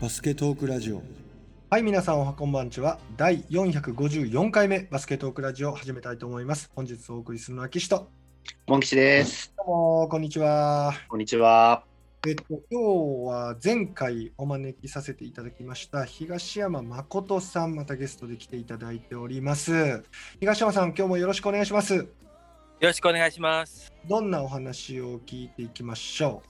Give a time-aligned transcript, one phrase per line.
[0.00, 1.02] バスケトークラジオ
[1.68, 2.98] はい、皆さんおはこんばんちは。
[3.18, 6.70] 第454回目バスケトークラジオを始めたいと思います。
[6.74, 8.08] 本日お送りするのは岸と。
[8.66, 9.52] モン吉です。
[9.58, 10.94] どうも、こんにちは。
[11.06, 11.84] こんにちは。
[12.26, 12.76] えっと、今日
[13.28, 20.02] は前回お招きさせていただきました東山誠さん、またゲストで来ていただいております。
[20.40, 21.94] 東山さん、今日もよろしくお願いします。
[21.94, 22.06] よ
[22.80, 23.92] ろしくお願いします。
[24.08, 26.42] どんなお話を聞いていきましょ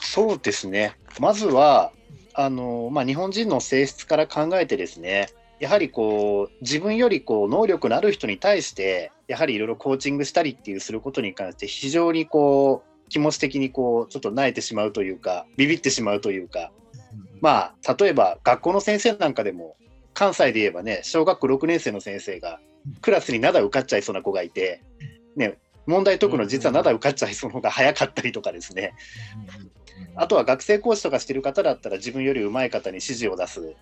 [0.00, 0.96] そうですね。
[1.18, 1.92] まずは、
[2.34, 17.38] あの、まあ、日本人の性質から考えてですね、やはりこう、自分よりこう、能力のある人に対して、やはりいろいろコーチングしたりっていうすることに関して、非常にこう、気持ち的にこう、ちょっと慣れてしまうというか、ビビってしまうというか、う。
[17.40, 19.76] まあ、例えば学校の先生なんかでも、
[20.14, 22.60] 関西で言えばね、小学校6年生の先生が、
[23.02, 24.82] クラスに灘受かっちゃいそうな子がいて、
[25.36, 28.94] ね、問題解くの実は灘受かっちゃいそうの方が早かったりとかですね、
[30.16, 33.74] あとは学生コーチとかしてる方だったら自分より上手い方に指示を出す。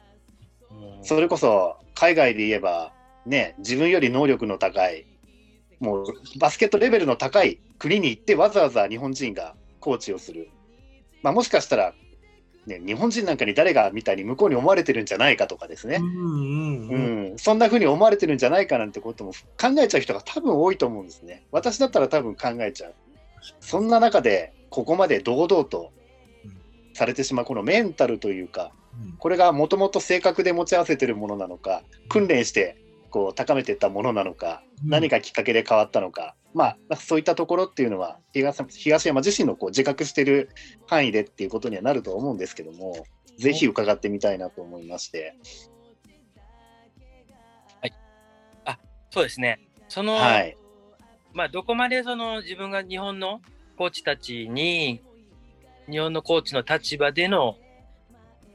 [1.03, 2.93] それこそ海外で言えば、
[3.27, 5.07] ね、自分より能力の高い、
[5.81, 6.05] もう
[6.39, 10.51] バスケットレベルの高い国に行ってわざわざ日本人がコーチをする。
[11.23, 11.95] まあ、もしかしたら、
[12.67, 15.97] ね、日本人なんかに誰がみたいに向こうに思われてるんじゃないかとかですね。
[15.97, 16.99] うんうんうう
[17.31, 21.47] んん、そんな風に思われてるんじゃないかなんてことも考えちゃう人が多分多いと思うんですね。
[21.51, 22.95] 私だったら多分考えちゃう。
[23.61, 25.93] そんな中で、ここまで堂々と
[26.99, 28.73] されてしまう、このメンタルというか、
[29.19, 32.77] これがもともと性格で持ち合わせてるものなのか、訓練して
[33.11, 40.51] こう高めていったものなのか、何かきっかけで変わったのか、まあ、そういったところっていうのは東山、東山自身のこう自覚してる
[40.87, 43.07] 範囲でっていうことにはなると思うんですけども、
[43.39, 45.37] ぜひ伺ってみたいなと思いまして。
[49.11, 49.61] そうですね。
[49.89, 50.57] その、はい。
[51.33, 53.41] まあ、どこまでその自分が日本の
[53.77, 55.03] コーチたちに、
[55.91, 57.57] 日本のコーチの立場での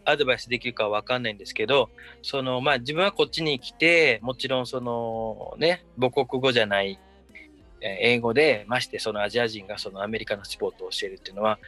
[0.05, 1.89] アドバイスできるかは分かんないんですけど、
[2.21, 6.99] その、まあ、自分はこっちに来て、もちろんそのね、母国語じゃない、
[7.81, 11.59] えー英語で、ましてそのアジア人がそのアメリカのスポーツを教えるっていうのは、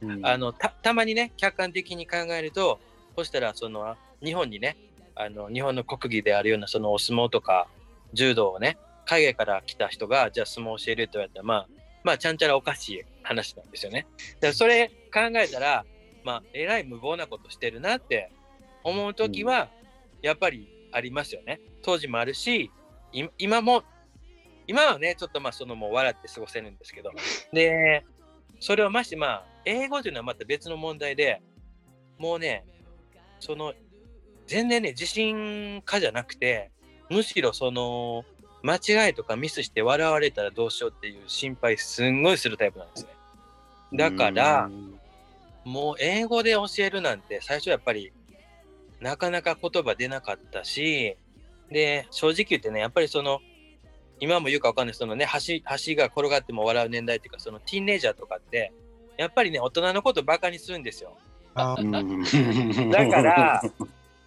[0.00, 0.26] うん。
[0.26, 2.78] あのたたまにね客観的に考えると
[3.16, 4.76] そしたらその日本にね
[5.14, 7.68] あの日本の国技であるようなそのお相撲とか
[8.12, 11.66] 柔道をね海外から来た人がじゃあ相撲を教えると言われたらまあ
[12.04, 14.06] まあちゃんちゃらおかしい話なんですよね。
[14.34, 15.84] だからそれ考えたら
[16.24, 18.30] まあえらい無謀なことしてるなって
[18.84, 19.68] 思う時は
[20.22, 21.60] やっぱりありますよね。
[21.82, 22.70] 当時もあるし
[23.12, 23.82] い今も
[24.66, 27.10] 今はねちょっとまあそのもう笑って過ごせるんですけど
[27.52, 28.04] で
[28.60, 31.42] それをましてまあ英語というのはまた別の問題で
[32.18, 32.64] もうね
[33.40, 33.74] その
[34.46, 36.70] 全然ね自信家じゃなくて
[37.10, 38.24] むしろその
[38.62, 43.10] 間違いとかミスして笑われたらどうしようっていう心配すんごいするタイプなんですね。
[43.94, 44.98] だからうん
[45.64, 48.12] もう英語で教えるなんて最初やっぱり
[49.00, 51.16] なかなか言葉出なかったし
[51.70, 53.40] で正直言ってねやっぱりその
[54.20, 58.72] 今も言うかわかんないそのね橋橋が転がっても笑う年代っていうかそのティーンネイジャーとかって
[59.16, 61.16] やっぱりね大人のことバカにするんですよ。
[61.54, 61.76] だ
[63.08, 63.62] から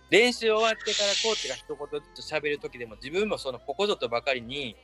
[0.10, 4.76] 練習終わってからコーチが一言ずつ喋る時でも自分もそのここぞとばかりに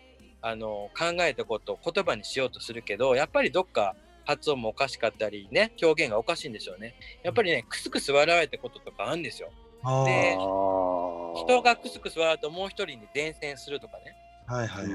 [0.42, 3.96] あの考えたことを言葉にしようとするけどやっぱりどっか
[4.26, 6.96] 発音もおかしかったりね表現がおかしいんでしょうね。
[7.24, 9.52] やっぱりねクスクス笑われたこととかあるんですよ。
[9.84, 14.16] あで人がクスクス笑うともう一人に伝染するとかね。
[14.48, 14.86] はいはい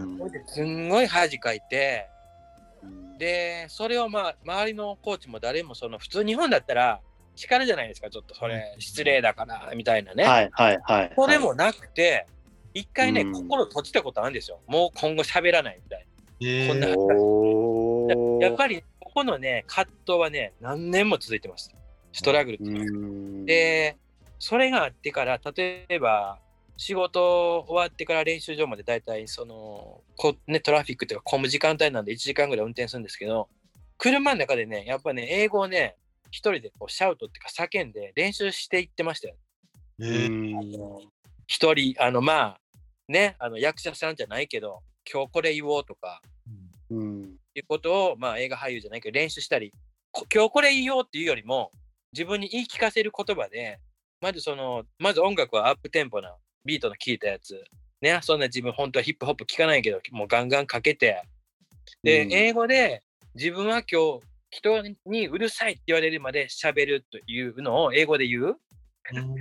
[0.47, 2.09] すんごい恥かいて
[2.83, 3.19] うん。
[3.19, 7.01] でそれをまあ周りのコーチも誰もその普通日本だったら
[7.37, 11.13] 叱るじゃないですかちょっとそれ失礼だからみたいなね、はいはいはい。
[11.15, 12.27] それもなくて、
[12.75, 14.59] 一回ね、うん心閉じたことあるんですよ。
[14.67, 16.07] もう今後喋らないみたい
[16.41, 18.47] えこんな。
[18.47, 21.75] やっぱり、ここのね、葛藤はね、何年も続いてます。
[22.13, 23.97] ストラグルってで、
[24.39, 26.39] それがあってから、例えば、
[26.79, 33.49] 仕事終わってから練習場までだいたいその、こね、トラフィックっていうか混む時間帯なんで1時間ぐらい運転するんですけど、
[33.99, 35.97] 車の中でね、やっぱね、英語をね、
[36.31, 39.37] 一人でこうシャウトっていうか叫んで練習していってましたよ。
[41.47, 42.61] 一人、あの、まあ、
[43.09, 44.81] ね、あの役者さんじゃないけど、
[45.11, 46.21] 今日これ言おうとか、
[46.91, 47.37] うん。
[47.59, 49.73] いうことを、まあ、映画俳優じゃないけど練習したり
[50.13, 51.73] こ今日これ言おうっていうよりも
[52.13, 53.81] 自分に言い聞かせる言葉で
[54.21, 56.35] まずそのまず音楽はアップテンポな
[56.65, 57.63] ビートの効いたやつ。
[58.01, 61.23] ねそんな自分本当はヒップホップ聴かないけどもうガンガンかけて。
[62.03, 62.33] で、うん。
[62.33, 63.03] 英語で
[63.35, 64.21] 自分は今日
[64.59, 68.57] 人にうるさいって言われるまで喋るというのを英語で言う？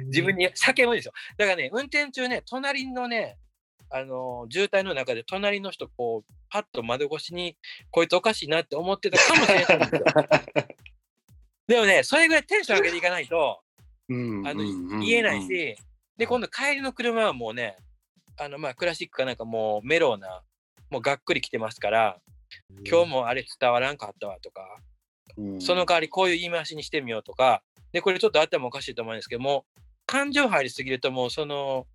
[0.07, 1.13] 自分に叫ぶんですよ。
[1.37, 3.37] だからね運転中ね隣のね
[3.89, 7.57] あの渋滞の中で隣の人こうパッと窓越しに
[7.91, 10.03] こいつおかしいなって思ってたかもしれないんですよ。
[11.67, 13.61] でもねそれぐらいテンション上げていかないと
[14.07, 14.63] うんあの
[14.99, 15.75] 言えないし、
[16.15, 17.75] で、今度帰りの車はもうね、
[18.37, 20.43] あのまあクラシックかなんかもうメローな、
[20.91, 22.21] もうがっくり来てますから、
[22.87, 24.61] 今日もあれ伝わらんかったわとか、
[25.37, 27.61] うんその代わりこういう言い回しにしてみようとか、
[27.91, 29.65] で、これちょっと頭おかしいと思うんですけども、
[30.05, 31.87] 感情入りすぎるともうその、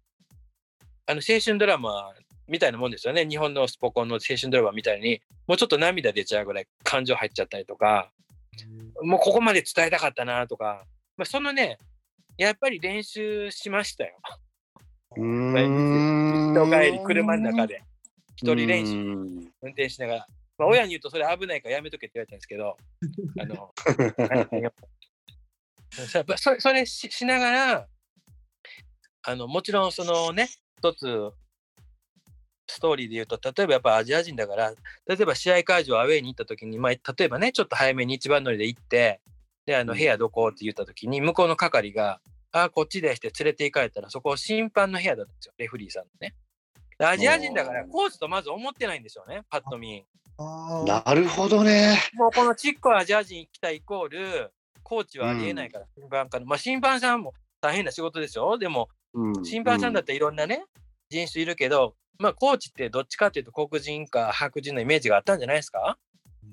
[1.06, 2.12] あの青春ドラマ
[2.48, 3.26] みたいなもんですよね。
[3.26, 8.10] 日本のスポコンの青春ドラマみたいに、もうちょっと涙出ちゃうぐらい感情入っちゃったりとか、
[9.02, 10.84] もうここまで伝えたかったなとか、
[11.16, 11.78] まあ、そのね、
[12.36, 14.16] やっぱり練習しましたよ。
[15.16, 17.82] うーん 人帰り、車の中で。
[18.36, 18.98] 一人練習、習。
[19.62, 20.26] 運転しながら。
[20.60, 22.76] まあ、親に言うとそれ危ないからやめとけって言われたんですけど、
[23.38, 23.72] あの、
[26.06, 27.88] さそそれししながら、
[29.22, 31.32] あの、もちろんそのね、一つ、
[32.66, 34.74] ストーリーで言うと、例えばやっぱアジア人だから、
[35.06, 39.22] 例えば試合会場アウェイに行った時に、まあ、例えばね、ちょっと早めに一番乗りで行って、
[39.64, 42.20] で、あの、うん部屋どこって言った時に、向こうの係が、
[42.52, 46.34] ああ、こっちですって連れて行かれたら、そこ審判の部屋だったんですよ、レフリーさんのね。
[46.98, 50.04] でアジア人だから、コーチとまず思ってないんですよね、パッと見。
[50.86, 51.98] なるほどね。
[52.14, 54.52] もうこのちっこいアジア人来たイコール、
[54.82, 56.46] コーチはありえないから、審判官の。
[56.46, 58.56] まあ、審判さんも大変な仕事ですよ。
[58.58, 60.64] でも、うん審判さんだっていろんなね、
[61.10, 65.98] 人種いるけど、まあ、コーチってどっちかっていうと黒人か白人のイメージがあったんじゃないですか、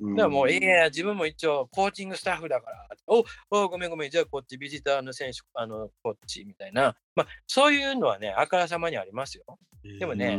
[0.02, 9.46] うんだからもう、いや、自分も一応コーチングスタッフだから、おおごめんごめん、じゃあこっちビジターの選手、あの、こっちみたいな、まあ、そういうのはね、あからさまにありますよ。
[10.00, 10.38] でもね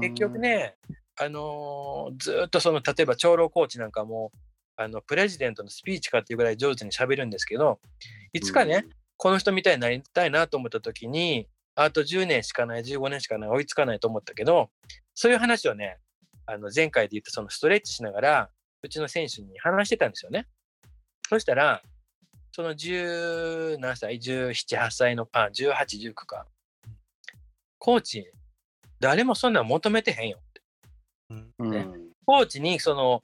[0.00, 0.76] 結局、ね、
[1.20, 4.32] あのーずーっとその、例えば長老コーチなんかも、
[4.76, 7.80] あの、プレジデントのスピーチかっていうぐらい上手に喋るんですけど、
[8.32, 8.86] いつかね、
[9.16, 14.70] この人みたいになりたいなと思った時に、あと10年しかない、15年しかない、追いつかないと思ったけど、
[15.14, 15.98] そういう話をね、
[16.46, 18.50] あの前回で言ったそのストレッチしながら、
[18.82, 20.46] うちの選手に話してたんですよね。
[21.28, 21.82] そしたら、
[22.52, 26.46] その10何歳、17、8歳の、あ、18、19か。
[27.78, 28.32] コーチ、
[29.00, 30.38] 誰もそんなん求めてへんよ。
[31.30, 31.70] うん。
[31.70, 31.86] ね。
[32.26, 33.22] コーチにその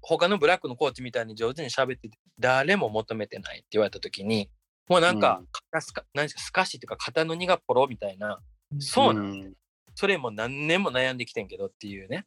[0.00, 4.50] 他のブラックのコーチみたいに上手に喋ってて誰も求めてないって言われた時に
[4.88, 5.40] もうなんか、
[5.72, 8.40] うすか何ですかすかしっていうか肩の荷がポロみたいな
[8.78, 9.52] そうなの、ん。
[9.94, 12.24] それも何年も悩んできてんけどっていうね。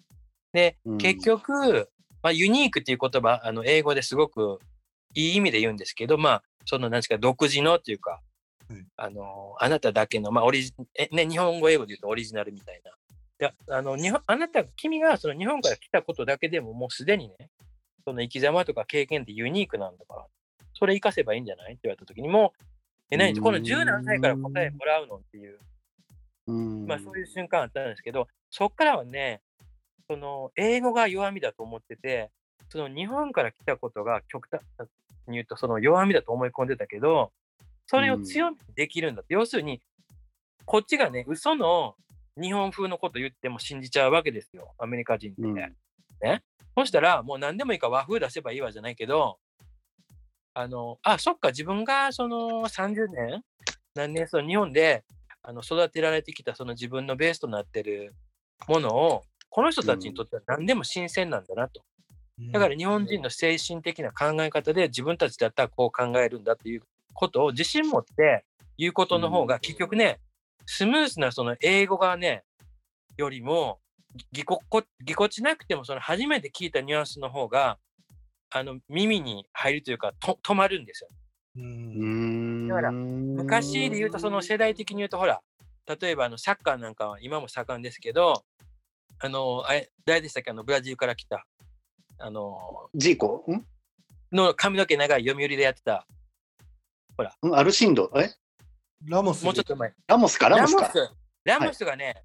[0.53, 0.97] で、うん。
[0.97, 1.89] 結局、
[2.23, 4.59] まあ、ユニークっていう言葉あの英語ですごく
[5.13, 8.21] いい意味で言うんですけどまあその何ですか独自のっていうか、はい
[8.97, 12.91] あのあなただけの、まあオリジえね、日本語英語で言うとオリジナルみたいな
[13.37, 17.49] であの日本あなた君がその日本から来たことだけでももうすでにね
[18.05, 20.25] その生き様とか経験ってユニークなんだから
[20.73, 21.73] それ活かせばいいんじゃない？
[21.73, 22.65] って言われた時にもう
[23.11, 25.59] え何この十何歳から答えもらうのっていう。
[26.47, 26.87] うん。
[26.87, 29.41] まあそういう瞬間あったんですけど、そっからはね、
[30.09, 32.31] その英語が弱みだと思ってて、
[32.69, 34.61] その日本から来たことが極端
[35.27, 37.31] に言うとその弱みだと思い込んでたけど、
[37.85, 39.35] それを強みにできるんだって。
[39.35, 39.81] 要するに、
[40.65, 41.95] こっちがね、嘘の
[42.41, 45.41] 日本風のこと言っても信じちゃうわけですよ、アメリカ人って。
[45.41, 45.73] うんね？
[46.77, 49.37] そしたら、もう何でもいいから和風出せばいいわじゃないけど、
[50.53, 53.43] あの、あ、そっか、自分がその30年、
[53.93, 55.03] 何年、その日本で
[55.41, 58.13] あの育てられてきたその自分のベースとなってる
[58.67, 61.81] ものを、この人たちにとっては何でも新鮮なんだなと。
[62.51, 66.81] だから日本人の精神的な考え方で自分たちだったらこう考えるんだっていう
[67.13, 68.43] ことを自信持って
[68.77, 70.19] 言うことの方が結局ね、
[70.65, 72.43] スムースなその英語がね、
[73.17, 73.79] よりも
[74.31, 77.77] ぎここぎこちなくてもその初めて聞いたニュアンスの方が
[78.49, 81.09] あの耳に入るというかと止まるんですよ。
[81.57, 82.65] ううん。
[82.65, 85.41] んだから昔で言うとその世代的に言うとほら
[85.99, 88.43] 例えばあのサッカーなんかは今も盛んですけど
[89.19, 90.51] あのあれ誰でしたっけ？
[90.51, 91.45] あのブラジルから来た
[92.17, 93.45] あのジーコ？
[93.51, 93.65] ん？
[94.31, 96.07] の髪の毛長い読売でやってた。
[97.41, 98.11] うんアルシンド？
[98.17, 98.29] え？
[99.03, 99.75] ラモスもうちょっと。
[99.75, 100.49] 前ラモスか？
[100.49, 100.91] ラモスか。
[101.43, 101.85] ラモス。
[101.85, 102.23] がね、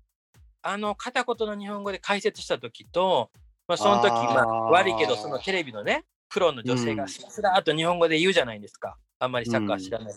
[0.63, 3.31] あの片言の日本語で解説した時と、
[3.69, 6.97] まあ、その時まあ悪いけどそのテレビのねプロの女性うん。
[6.97, 8.97] がスラスラーっと日本語で言うじゃないですか。
[9.19, 10.15] あんまりサッカー知らない、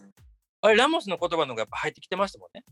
[0.61, 2.63] あれラモスの言葉の方がやっぱ入ってきてましたもんね。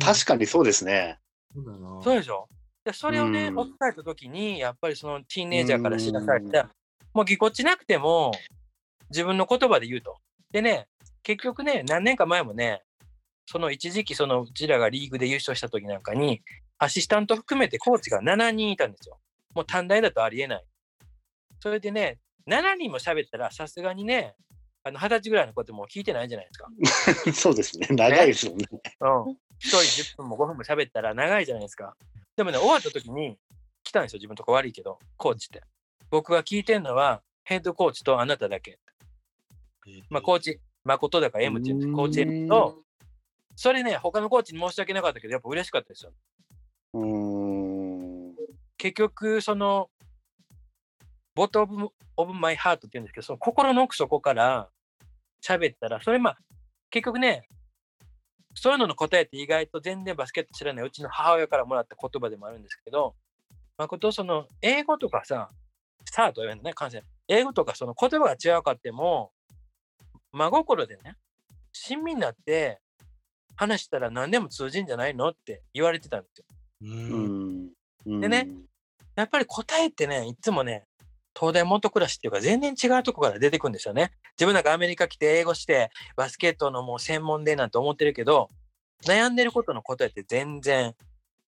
[0.00, 1.18] 確かにそうですね。
[1.54, 1.62] に
[2.02, 2.48] そうでしょ？
[2.84, 3.58] でそれをね、うん。
[3.58, 6.68] 置き換えた時にやっぱりそのティーンエイジャーから知らされた、
[7.14, 8.32] もうぎこちなくても
[9.10, 10.16] 自分の言葉で言うと。
[10.50, 10.88] でね
[11.22, 12.82] 結局ね何年か前もね
[13.46, 16.42] その一時期そのうちらがリーグで優勝した時なんかに
[16.78, 19.18] アシスタント含めてコーチが7人いたんですよ
[19.54, 20.64] もう短大だとありえない
[21.60, 24.34] それでね7人も喋ったらさすがにね
[24.86, 27.88] あの二十歳ぐらいの子ってもう聞いてないんじゃないですか そうですね。
[27.90, 28.66] 長いですもんね。
[29.00, 29.36] うん。
[29.58, 31.96] 一人10分も5分も喋ったら長いじゃないですか。
[32.36, 33.36] でもね、終わった時に
[33.82, 35.60] 来たんですよ、自分のとこ悪いけど、コーチって。
[36.08, 38.78] 僕が聞いてるのは、ヘッドコーチとあなただけ。
[40.08, 42.84] まあ、コーチ、誠だから M っていうんですコーチ M と、
[43.56, 46.12] それね、他のコーチに申し訳なかったけど、やっぱ嬉しかったですよ。
[46.92, 48.34] うーん。
[48.76, 49.90] 結局、その、
[51.34, 54.68] ボトム・オブ・マイ・ハートって言うんですけど、その心の奥底から
[55.42, 56.38] 喋ったら、それまあ、
[56.90, 57.48] 結局ね、
[58.54, 63.14] そういうのの答えって意外と全然バスケット知らないうちの母親からもらった言葉でもあるんですけど、
[63.78, 65.50] 誠その英語とかさ、
[66.10, 67.02] さあと言われるね、感性。
[67.28, 69.30] 英語とかその言葉が違うかっても、
[70.32, 71.16] 真心でね、
[71.72, 72.80] 親身になって
[73.56, 75.28] 話したら何でも通じんじゃないの？
[75.30, 78.20] って言われてたんですよ。
[78.20, 78.48] でね
[79.16, 80.84] やっぱり答えってね、いつもね、
[81.34, 84.12] 東大元暮らしっていうか全然違うとこから出てくるんですよね。
[84.38, 88.50] 自分なんかアメリカ来て英語してバスケットのもう専門でなんて思ってるけど、
[89.04, 90.94] 悩んでることの答えって全然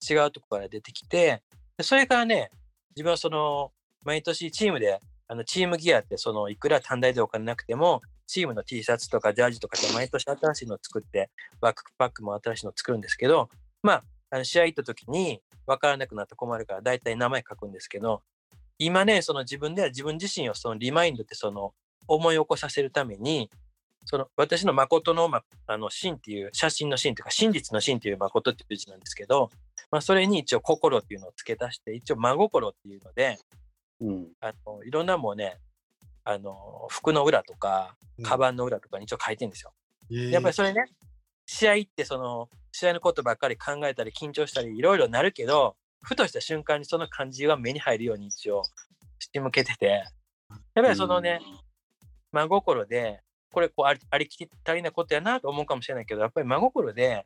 [0.08, 1.42] 違うとこから出てきて、
[1.76, 2.50] でそれからね、
[2.96, 3.70] 自分はその、
[4.04, 11.30] 毎年チームで、あのチームギアってそのいくら短大でお金なくても、チームの T シャツとかジャージとかって毎年新しいのを作って、
[11.60, 13.48] バックパックも新しいのを作るんですけど、
[13.82, 18.22] まあ、あの試合行った時に分からなくなって困るから大体名前書くんですけど、
[18.78, 21.72] 今ね、その自分では自分自身をそのリマインドってその
[22.06, 23.50] 思い起こさせるために、
[24.04, 29.50] その私の誠の、ま、あの真っていう写真の真というか真実の真っていう誠っていう字なんですけど、
[29.90, 33.38] まあ、それに一応心っていうのを付け足して一応真心っていうので
[34.00, 34.28] うん。
[34.40, 35.58] あのいろんなもうね
[36.30, 39.72] あの服の裏とかカバンの裏とかに一応書いてるんですよ。
[40.10, 40.84] やっぱりそれね、
[41.46, 48.62] 試合ってその、試合のことばっかり考えたり緊張したりいろいろなるけど、ふとした瞬間にその感じが目に入るように一応
[49.18, 51.40] して向けてて、やっぱりそのね、
[52.30, 57.24] 真心で、これこうありありきたりなことやなと思うかもしれないけど、やっぱり真心で、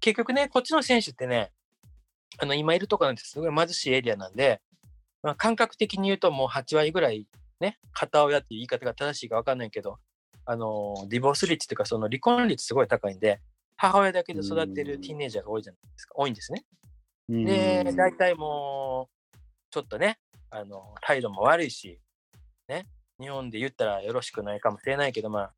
[0.00, 1.52] 結局ね、こっちの選手ってね、
[2.38, 4.60] あの今いるとこなんてすごい貧しいエリアなんで、
[5.22, 7.28] まあ、感覚的に言うともう8割ぐらい
[7.60, 9.98] ね、片親っていう言い方が正しいか分かんないけど、
[10.46, 13.40] あのディボース率っていうか、その離婚率すごい高いんで、
[13.76, 16.64] 母親だけで育ってるティーンエイジャーが多いじゃないですか、多いんですね。
[17.28, 17.44] うん。
[17.44, 19.38] で、大体もう、
[19.70, 20.18] ちょっとね、
[20.50, 22.00] あの態度も悪いし、
[22.68, 22.86] ね、
[23.20, 25.52] 日本で言ったらよろしくないかもしれないけど、まあ、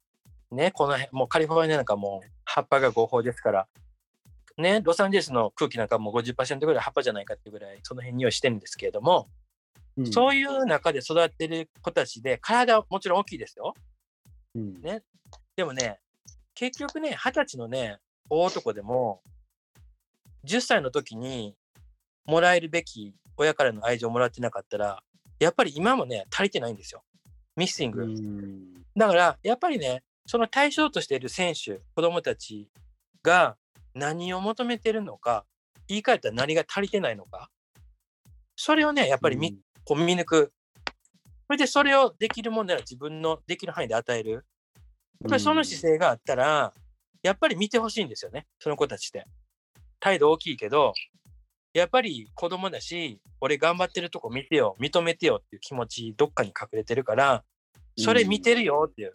[0.54, 3.68] ね、この辺、もうカリフォルニアなんかもう葉っぱが合法ですから、
[4.58, 9.28] ね、ロサンゼルスの空気なんかもう50%ぐらい葉っぱじゃないかっていうぐらい、その辺匂いしてるんですけれども、
[9.96, 13.74] うんそういう中で育ってる子たちで、体はもちろん大きいですよ。
[14.54, 15.02] うんね
[15.56, 16.00] でもね、
[16.54, 17.98] 結局ね、二十歳のね、
[18.30, 19.22] 大男でも、
[20.44, 21.54] 10歳の時に
[22.24, 25.02] もらえるべき親からの愛情をもらってなかったら、
[25.38, 27.02] やっぱり今もね、足りてないんですよ。
[27.56, 28.02] ミッシング。
[28.04, 32.68] うんだから、やっぱりね、その対象としている選手、子供たち
[33.22, 33.56] が
[33.94, 35.46] 何を求めてるのか、
[35.88, 37.50] 言い換えたら何が足りてないのか、
[38.54, 40.52] それをね、やっぱり見,、こう見抜く。
[41.46, 44.30] それでそれをできるもんなら自分のできる範囲で与える。
[44.32, 46.72] やっぱりその姿勢があったら、
[47.22, 49.24] やっぱり見てほしいんですよね、その子たちって。
[50.00, 50.94] 態度大きいけど、
[51.72, 57.44] やっぱり子供だし、俺頑張ってるとこ見てよ、認めてよっていう気持ち、どっかに隠れてるから、
[57.96, 59.12] それ見てるよっていう。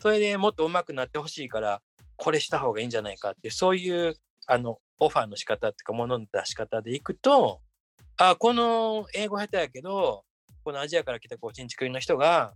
[0.00, 1.80] それでもっと上手くなってほしいから、
[2.16, 7.60] これした方がいいんじゃないかって、そういうあのオファーの仕方っていうか、ものの出し方でいくと、
[8.18, 10.24] あ、この英語下手やけど、
[10.64, 12.54] このアジアから来たこうちんちくりの人が、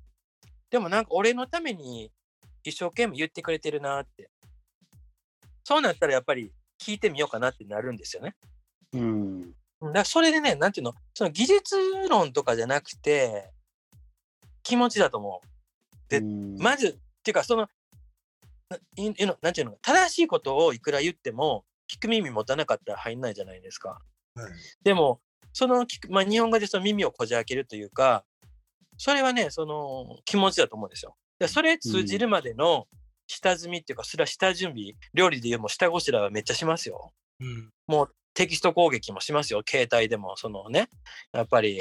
[0.71, 2.11] でもなんか俺のために
[2.65, 4.31] 一生懸命言ってくれてるなって。
[5.65, 8.35] そうなったらやっぱり聞いてみようかなってなるんですよね。
[8.93, 9.51] うん
[9.81, 11.77] だからそれでね、なんていうの、その技術
[12.09, 13.51] 論とかじゃなくて、
[14.63, 16.11] 気持ちだと思う。
[16.11, 17.69] でうんまず、っていうか、その、
[18.69, 24.01] ないいうのなんていうの、正しいことをいくら言っても、聞く耳持たなかったら入んないじゃないですか。
[24.35, 24.53] はい
[24.83, 25.21] でも、
[25.53, 28.25] その聞く、まあ、日本語でその耳をこじ開けるというか、
[28.97, 31.17] それはね、その気持ちだと思うんですよ。
[31.39, 32.87] でそれ通じるまでの
[33.27, 37.13] 下積みっていうか、それは下準備、料理で言うも下ごしらえはめっちゃしますよ。
[37.41, 37.71] うん。
[37.87, 40.89] もうテキスト攻撃もしますよ、携帯でも、そのね、
[41.33, 41.81] やっぱり、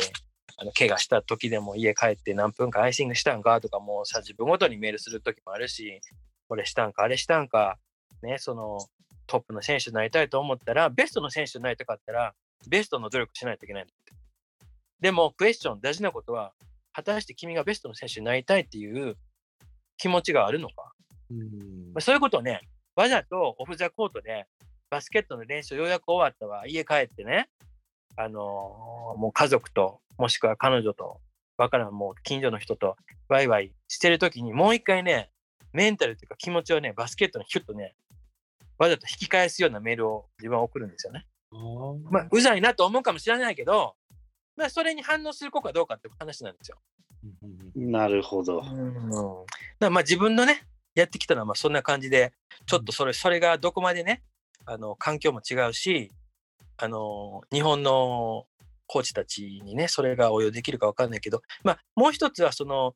[0.58, 6.02] あの怪我した時でも家帰って何分かアイシングしたんかとか、もうさ、自分ごとにメールする時もあるし、
[6.48, 7.78] これしたんか、あれしたんか、
[8.22, 8.80] ね、その
[9.28, 12.34] トップの選手になりたいと思ったら、ベストの選手になりたかったら、
[12.68, 14.13] ベストの努力しないといけないんだって。
[15.00, 16.54] でも、クエスチョン、大事なことは、
[16.92, 19.16] 果たして君がベストの選手になりたいっていう
[19.98, 20.92] 気持ちがあるのか。
[21.32, 22.62] うんまあそういうことをね、
[22.96, 24.48] わざとオフ・ザ・コートで
[24.89, 27.50] バスケットの練習ようやく終わったわ、家帰ってね、
[28.18, 31.22] あのーもう家族と、もしくは彼女と、
[31.58, 32.96] わからん、もう近所の人と
[33.28, 35.30] ワイワイしてるときに、もう一回ね、
[35.72, 37.96] メンタルというか気持ちをね、バスケットにヒュッとね、
[38.78, 41.25] わざと引き返すようなメールを自分は送るんですよね。
[41.51, 43.96] まあ、うざいなと思うかもしれないけど、
[44.56, 46.77] まあ、それに反応する子かどうかって話なんですよ。
[47.75, 48.62] なるほど。
[48.62, 50.63] うん、まあ自分のね、
[50.96, 52.34] やってきたのはまあそんな感じで、
[52.65, 54.24] ちょっとそれそれがどこまでね、
[54.65, 56.12] あの環境も違うし、
[56.77, 58.46] あの日本の
[58.88, 62.96] コーチたちにね、それが応用できるか分かんないけど、まあ、もう一つはその、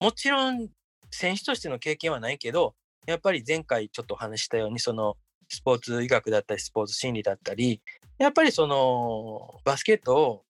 [0.00, 0.68] もちろん
[1.10, 2.74] 選手としての経験はないけど、
[3.06, 5.16] やっぱり前回ちょっとお話したように、その
[5.52, 7.82] スポーツ医学だったり、スポーツ心理だったり、
[8.18, 10.44] やっぱりそのバスケットを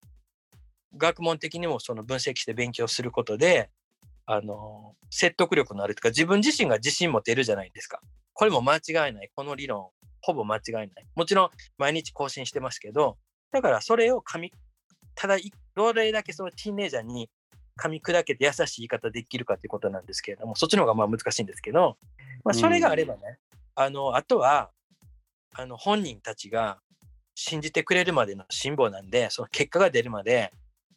[0.97, 3.71] 学問的にもその分析して勉強することで、
[4.27, 8.01] あの説得力のあるというか、自分自身が自信持てるじゃないですか。
[8.33, 9.31] これも間違いない。
[9.35, 9.89] この理論、
[10.21, 10.89] ほぼ間違いない。
[11.17, 13.17] もちろん毎日更新してますけど、
[13.51, 14.53] だからそれを噛み、
[15.17, 15.37] ただ
[15.75, 17.29] どれだけそのティーンネイジャーに
[17.77, 21.97] 噛み砕けて優しい言い方できるかということなんですけれども、そっちの方がまあ難しいんですけど、
[22.45, 23.39] まあ、それがあればね、
[23.75, 24.71] あのあとは
[25.55, 26.79] あの本人たちが
[27.35, 30.53] 信じてくれるまでの辛抱なんで、その結果が出るまで、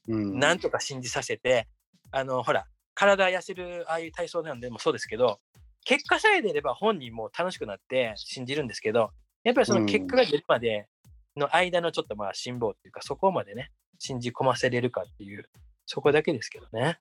[0.07, 1.67] なんとか信じさせて、
[2.11, 5.39] あのほら、体痩せるああいう体操なんでもそうですけど、
[5.83, 9.11] 結果さえ出れば本人も楽しくなって信じるんですけど、
[9.43, 10.87] やっぱりその結果が出るまで
[11.35, 15.49] の間のちょっとまあ辛抱っていうか、そこまでね、信じ込ませれるかっていう、
[15.85, 16.99] そこだけですけどね。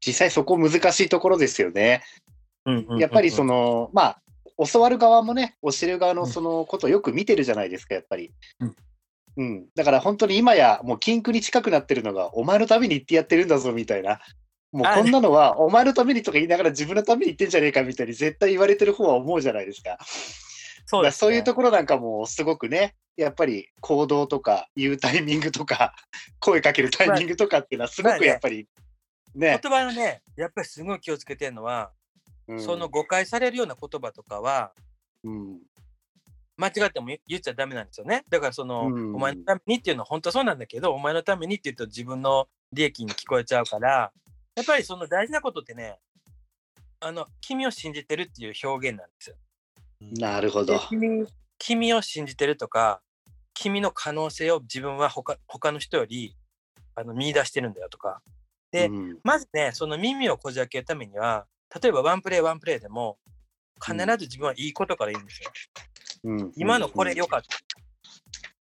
[0.00, 2.02] 実際そこ難しいところですよね。
[2.98, 4.22] やっぱりその、まあ、
[4.72, 8.32] 教わる側もね、教える側のそのことをよく見てるじゃないですか、やっぱり。
[8.60, 8.76] うん、
[9.36, 14.20] うん、だから本当に今やもう禁句に近くなってるのが、お前のために言ってやってるんだぞみたいな。
[14.72, 19.96] もうこんなのは、お前のためにとか言いながら自分のために言ってんじゃねえかみたいに絶対言われてる方は思うじゃないですか。
[20.86, 25.94] そう、ね、そういうところなんかもすごくね、やっぱり行動とか言うタイミングとか、
[26.40, 28.68] 声かけるタイミングとかっていうのはすごくやっぱり
[29.34, 29.50] ね。
[29.52, 31.92] ね言葉のね、やっぱりすごい気をつけてるのは、
[32.48, 34.72] うん、その誤解されるような言葉とかは、
[35.24, 35.58] うん、
[36.56, 38.24] 間違っても言っちゃダメなんですよね。
[38.28, 44.12] だからその、うん、お前のためにっていうのは本当そうなんだけど、お前のためにって言うと自分の利益に聞こえちゃうから、
[44.56, 45.98] やっぱりその大事なことってね、
[47.00, 49.36] あの、君を信じてるっていう表現なんですよ。
[50.00, 50.78] なるほど。
[50.88, 51.26] 君
[51.58, 53.00] 君を信じてるとか、
[53.54, 56.36] 君の可能性を自分は他他の人より
[56.94, 58.20] あの見出してるんだよとか。
[58.70, 61.46] で、うん、まずね、その耳をこじ開けるためには、
[61.80, 63.18] 例えばワンプレーワンプレーでも、
[63.84, 65.50] 必ず自分はいいことから言うんですよ。
[66.24, 67.58] うん、今のこれ良かった。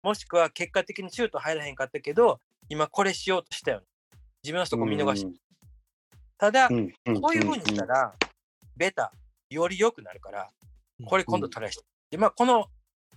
[0.03, 3.87] もしくは結果的にシュート入らへんかったけど、今これしようとしたよ、ね。
[4.43, 5.35] 自分はそこ見逃して、うん、
[6.37, 6.79] ただ、こう
[7.35, 8.14] いうふうにしたら、
[8.77, 9.12] ベタ、
[9.49, 10.51] より良くなるから、
[11.07, 11.85] これ今度トライして。
[12.11, 12.67] で、まあ、この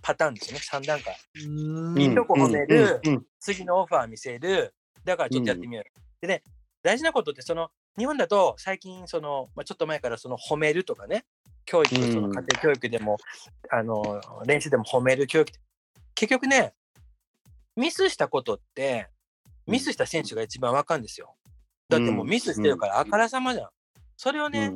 [0.00, 1.16] パターンですね、3段階。
[2.02, 3.00] いいとこ褒める、
[3.40, 4.74] 次のオファー見せる、
[5.04, 6.00] だからちょっとやってみよう。
[6.20, 6.42] でね、
[6.82, 11.24] 大事なことって、その、日本だと最近、その、まあ、ちょっと前からその褒めるとかね、
[11.64, 13.18] 教育、その家庭教育でも、
[13.70, 15.52] あの、練習でも褒める教育。
[16.14, 16.74] 結局ね、
[17.76, 19.08] ミスしたことって、
[19.66, 21.36] ミスした選手が一番わかるんですよ。
[21.88, 23.68] だってもうミスしてるからあからさまじゃん。
[24.16, 24.72] それをね、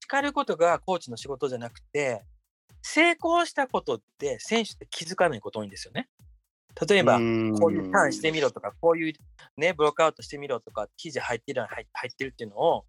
[0.00, 2.24] 叱ることがコーチの仕事じゃなくて、
[2.82, 6.08] 成功したことって選手って気づかないこと多いんですよね。
[6.88, 7.22] 例えば、こう
[7.72, 9.12] いうターンしてみろとか、こういう
[9.56, 12.84] ね、ブロックアウトしてみろとか、記事入ってる入ってるっていうのを、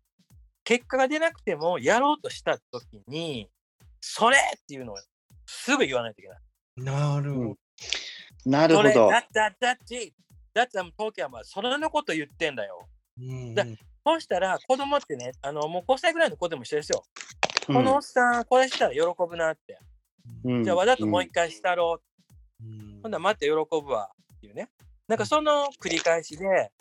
[0.63, 3.49] 結果が出なくてもやろうとした時に、
[3.99, 4.97] それっていうのを
[5.45, 6.39] すぐ言わないといけない。
[6.77, 7.55] なるほど。
[8.45, 8.89] なるほど。
[9.09, 10.13] だだだって、
[10.53, 12.87] だって、東京はそれのこと言ってんだよ。
[13.53, 13.65] だ
[14.05, 17.03] そうしたら、子供ってね、あのもう5歳ぐらいの子でも一緒ですよ。
[17.67, 19.79] このおっさん、これしたら喜ぶなって。
[20.43, 22.12] うん、じゃあ、わざともう一回したろう。
[22.63, 24.69] うん、ほんなら待って喜ぶわっていうね。
[25.07, 26.71] なんかその繰り返しで、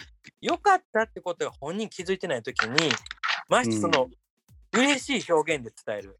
[0.41, 2.91] 良かったってことが本人気づいてないときに、
[3.49, 4.09] ましてその、
[4.73, 6.19] うん、嬉しい表現で伝える。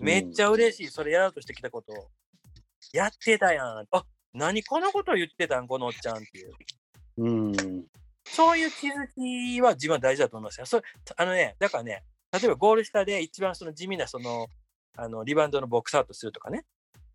[0.00, 2.08] めっちゃ嬉しい、それやろうとしてきたことを。
[2.92, 3.86] やってたやん。
[3.90, 6.52] あ何このこと言ってたん、このおっちゃんっていう。
[7.18, 7.84] うん、
[8.24, 10.66] そういう気づきは自分は大事だと思いますよ。
[10.66, 10.80] そ
[11.16, 14.46] あのね、だからね、例えばゴール下で一番その地味なその
[14.96, 16.64] あのリバウンドのボックスアウトするとかね、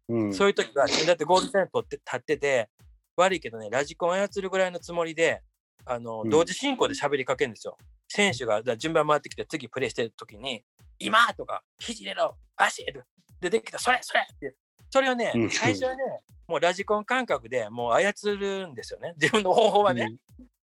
[0.10, 2.70] うん、そういう時は、だってゴール下に取って立ってて、
[3.16, 5.42] 悪いけどね、ラジコン操るぐらいのつもりで、
[5.86, 7.78] あの同時進行で喋りかけるんですよ。
[8.08, 10.64] 選手が順番回ってきて次プレーしてる時に、
[11.00, 12.94] 今とか、肘入れろ、足で
[13.42, 14.56] 出てきた、それそれって、
[14.90, 16.04] それをね、最初はね、
[16.48, 20.16] もうラジコン感覚でもう操るんですよね、自分の方法はね。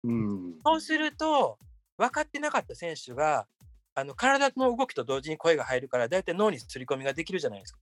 [0.03, 1.57] うん、そうすると、
[1.97, 3.47] 分かってなかった選手が、
[3.95, 7.79] あの体の動きと同時に声が入るから、大体脳にすり込みができるじゃないですか。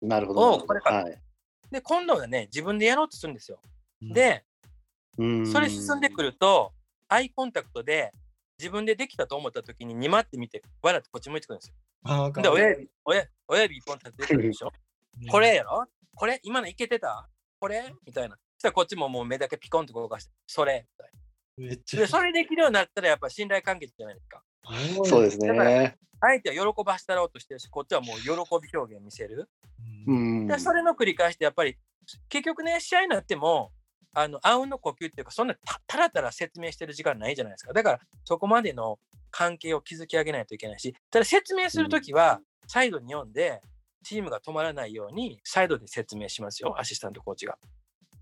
[0.00, 0.58] なるほど。
[0.60, 1.20] これから、はい、
[1.70, 3.60] で、今度はね、自分でやろうとするんですよ。
[4.00, 4.44] で、
[5.16, 6.72] それ進んでくると、
[7.08, 8.12] アイコンタクトで
[8.58, 12.32] 自分でできたと思った時に、にまってみて、笑ってこっち向いてくるんですよ。
[12.42, 14.70] で、親指、親親指一本立ててるでしょ？
[15.30, 15.84] これやろ？
[16.14, 17.28] これ今のいけてた？
[17.58, 17.92] これ？
[18.06, 18.36] みたいな。
[18.36, 21.18] そしたらこっちももう目だけピコンと動かして、それみたいな。
[21.68, 24.42] めっちゃでそれできるようになったらやっぱ信頼関係じゃないですか。
[25.04, 25.96] そうですね。
[26.20, 28.36] 相手は喜ばしたろうとしてるし、こっちはもう喜び
[28.76, 29.48] 表現見せる。
[30.06, 30.46] ううんん。
[30.46, 31.76] でそれの繰り返しでやっぱり
[32.28, 33.70] 結局ね試合になっても
[34.14, 38.98] あのあうんの呼吸っていうかそんなたたらたら説明してる時間ないじゃないですかだからそこまでの
[39.30, 43.60] 関係を築き上げないといけないしただ説明するときはサイドに読んで
[44.02, 47.56] チームが止まらないようにサイドで説明しますよアシスタントコーチが、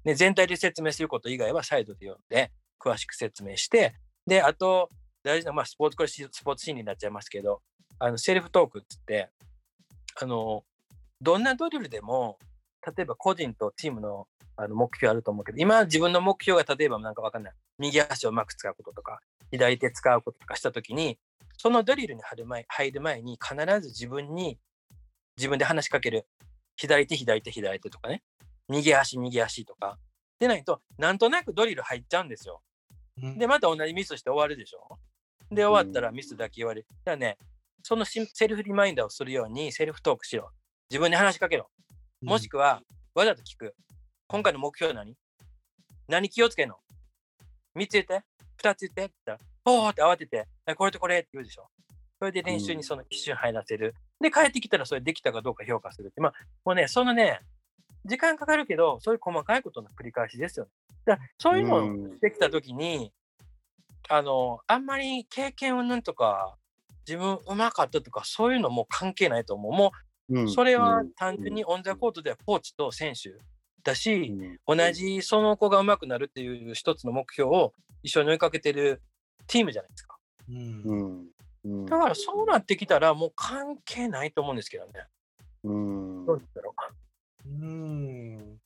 [0.05, 3.95] ね、全体で説明すること以外はサイドで読んで詳しく説明して
[4.27, 4.91] であと
[5.27, 7.61] 大事な、まあ、スポーツこれスポーツシーンになっちゃいますけど
[7.99, 9.29] あのセルフトークっつって
[10.21, 10.63] あの
[11.21, 12.39] どんなドリルでも、
[12.97, 14.27] 例えば個人とチームの
[14.59, 17.53] あの目標あると思うけど、今自分の目標が例えばなんかわかんない。
[17.79, 21.19] 右足をうまく使うこととか、左手使うこととかしたときに、
[21.59, 24.59] そのドリルに入る前入る前に必ず自分に
[25.37, 26.27] 自分で話しかける。
[26.77, 28.23] 左手、左手、左手とかね。
[28.69, 29.99] 右足、右足とか。
[30.39, 32.63] でないと、なんとなくドリル入っちゃうんですよ。
[33.23, 34.99] うんで、また同じミスして終わるでしょ。
[35.51, 36.87] で、終わったらミスだけ言われる。
[37.05, 37.39] だからね、
[37.83, 40.51] そのシセルフリマインダーをするようにセルフトークしろ。
[40.91, 41.69] 自分に話しかけろ。
[42.23, 42.83] もしくは、
[43.15, 43.75] わざと聞く。
[44.29, 45.15] 今回の目標は何？
[46.09, 46.77] 何気をつけんの
[47.77, 48.23] ?3 つ言って、
[48.63, 51.69] 2つ言ってって言ったら、ほーって慌てて、えこれとこれって言うでしょ。
[52.19, 53.95] それで練習にその一瞬入らせる。
[54.21, 56.21] で、帰ってきたらそれできたかどうか評価するって。
[56.21, 56.33] まあ、
[56.65, 57.41] もうね、そのね、
[58.05, 60.71] 時間かかるけど、そういう細かいことの繰り返しですよね。
[61.05, 63.13] だそういうのをできたときに、
[64.09, 66.57] あの、あんまり経験云々とか、
[67.07, 69.73] 自分うまかったとか、そういうのもう関係ないと思う。
[69.73, 69.93] も
[70.29, 73.35] ううんそれは単純にオンザコートではコーチと選手
[73.85, 74.35] だし、
[74.67, 79.03] 同じその子が上手くなるっていう一つの目標を一緒に追いかけてる
[79.47, 80.19] チームじゃないですか。
[80.49, 81.27] うんうん。
[81.65, 84.93] うんだからそうなってきたらもう関係ないと思うんですけどね。
[85.65, 86.75] うんどうだろ
[87.45, 88.59] うん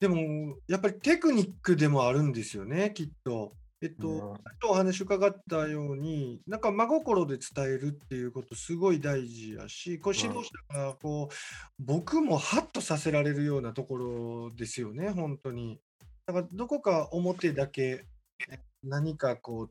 [0.00, 3.52] でも、やっぱりテクニックでもあるんですよね、きっと。
[3.80, 4.38] えっと、うん
[4.68, 11.34] お話伺ったように、なんか真心で伝えるっていうことすごい大事やし、こう指導者がこう、
[11.78, 15.80] 僕もハッとさせられるようなところですよね、本当に。
[16.26, 18.04] だからどこか表だけ
[18.50, 19.70] え何かこ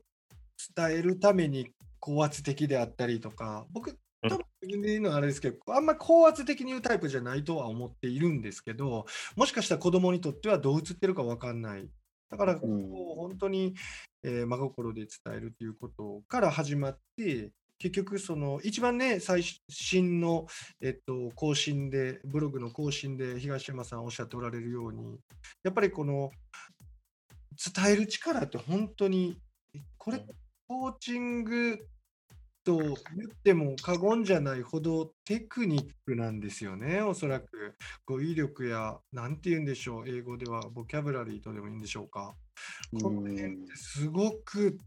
[0.74, 3.96] 伝えるために高圧的であったりとか、僕、うん
[4.30, 11.88] 多分言うのはあれですけど、あんまり高圧的に言うタイプじゃないとは思っているんですけど、もしかしたら子供にとってはどう映ってるか分かんない。
[12.30, 13.74] だから、こう本当に、
[14.22, 20.46] えー真心で伝えるということから始まって、結局、その一番ね、最新の、
[20.80, 25.18] えっと、更新で、ブログの更新で東山さんおっしゃっておられるように、
[25.62, 26.30] やっぱりこの
[27.74, 29.40] 伝える力って本当に、
[29.74, 30.26] えこれ、
[30.66, 31.78] コーチング
[32.64, 32.94] と言っ
[33.42, 37.74] ても過言じゃないほどテクニックなんですよね、おそらく。
[38.04, 42.34] 語彙力や、なんて言うんでしょう、英語ではボキャブラリーとでもいいんでしょうか。
[43.00, 44.78] この辺ってすごく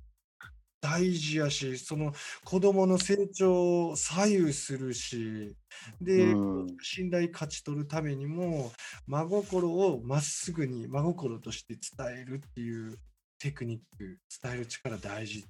[0.81, 2.11] 大事やし、その
[2.43, 5.55] 子供の成長を左右するし、
[6.01, 8.71] で、うん信頼勝ち取るためにも、
[9.07, 12.97] 真心をまっすぐに真心として伝えるっていう
[13.39, 15.45] テクニック、伝える力大事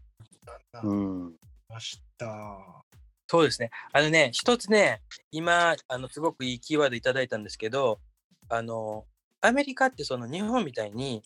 [0.45, 2.83] だなと思いうんました。
[3.27, 3.71] そうですね。
[3.93, 7.99] あのね、一つね、今、あの、すごくいいキーワードいただいたんですけど、
[8.49, 9.05] あの、
[9.39, 11.23] アメリカってその日本みたいに、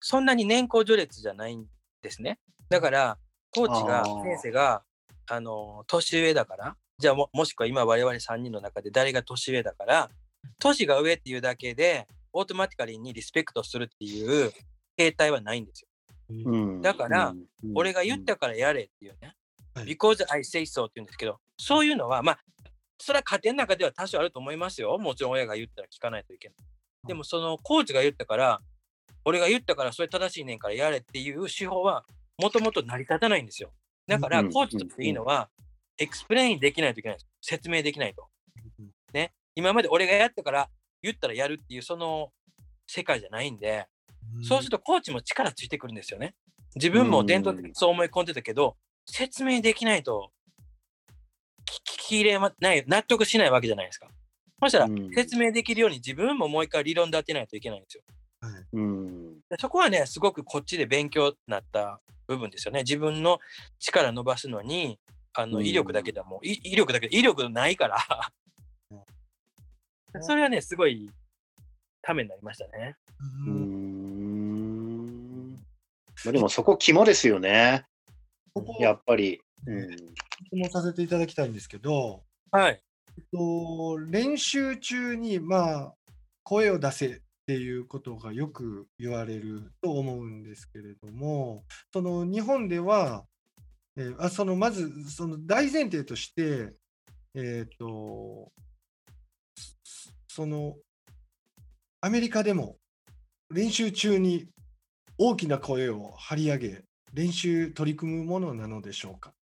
[0.00, 1.66] そんなに年功序列じゃないん
[2.02, 2.38] ですね。
[2.68, 3.18] だから、
[3.54, 4.82] コーチが、先生が、
[5.26, 10.10] あの、年上だから、じゃあも、もしくは今我々3人の中で誰が年上だから、
[10.58, 14.52] 年が上っていうだけで、オートマティカリーにリスペクトするっていう
[14.96, 15.88] 形態はないんですよ。
[16.30, 19.34] うんだからうん俺が言ったからやれっていうね。
[19.78, 22.38] はい because I say so って言うんですけど、そういうのは、まあ、
[22.98, 24.96] それは家庭の中では多少あると思いますよ。
[24.98, 26.56] もちろん親が言ったら聞かないといけない。
[27.06, 28.60] でも、そのコーチが言ったから、
[29.24, 32.04] 俺が言ったからそれ正しいねんからやれっていう手法は、
[32.38, 33.72] もともと成り立たないんですよ。
[34.06, 35.48] だから、うんコーチとしていいのは、
[35.98, 37.28] explain できないといけないんです。
[37.40, 38.28] 説明できないと。
[39.12, 39.32] ね。
[39.54, 40.68] 今まで俺がやったから
[41.02, 42.32] 言ったらやるっていう、その
[42.86, 43.86] 世界じゃないんで、
[44.42, 46.34] そうするとコーチも力ついてくるんですよね。
[46.74, 48.76] 自分も伝統的にそう思い込んでたけど、
[49.10, 50.30] 説明できないと
[51.66, 54.08] 聞ききれまない、納得しないわけじゃないですか。
[54.60, 58.02] そしたらうん説明できるように自分ももう一回理論で当てないといけないんですよ。
[58.40, 62.80] はいうんでそこはね、すごくこっちで勉強になった部分ですよね。
[62.80, 63.38] 自分の
[63.78, 64.98] 力伸ばすのに、
[65.32, 67.98] あのうん威力だけでも、い威力だけで、威力ないから
[68.90, 68.94] う
[70.18, 70.22] ん。
[70.22, 71.10] それはね、すごい
[72.02, 72.96] ためになりましたね。
[73.46, 75.54] ううんん
[76.24, 77.86] まあでもそこ肝ですよね。
[78.62, 79.40] ここやっぱり。
[79.66, 79.88] うん
[80.46, 82.80] 質問させていただきたいんですけど、はい。
[83.16, 85.94] えっと、練習中に、まあ、
[86.44, 93.24] 声を出せっていうことがよく言われると思うんですけれども、その日本では、
[93.96, 96.72] えーあそのまずその大前提として、
[97.34, 98.52] えっ、と
[100.28, 100.76] そその
[102.00, 102.76] アメリカでも
[103.50, 104.46] 練習中に
[105.18, 109.32] 大きな声を張り上げ練習取り組むものなのでしょうか？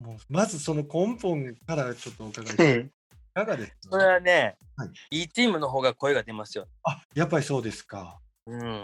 [0.00, 2.80] もうまずその根本からちょっとお伺いしたい。
[2.80, 2.90] い
[3.34, 6.66] かがですそれかはね、はいいいチームの方が声が出ますよ。
[6.82, 8.18] あやっぱりそうですか。
[8.46, 8.82] うん。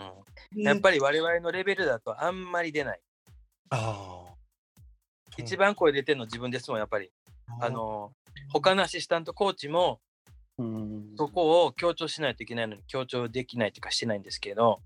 [0.56, 3.00] やっぱり我々のレベルだとあんまり出ない。
[3.70, 4.34] ああ
[5.36, 7.10] 一番声出てるの自分ですもん、やっぱり。
[7.60, 8.12] あの、
[8.52, 10.00] 他のアシスタントコーチも
[10.58, 14.80] うんそこを強調しないといけないのに強調できないというかしてないんですけど、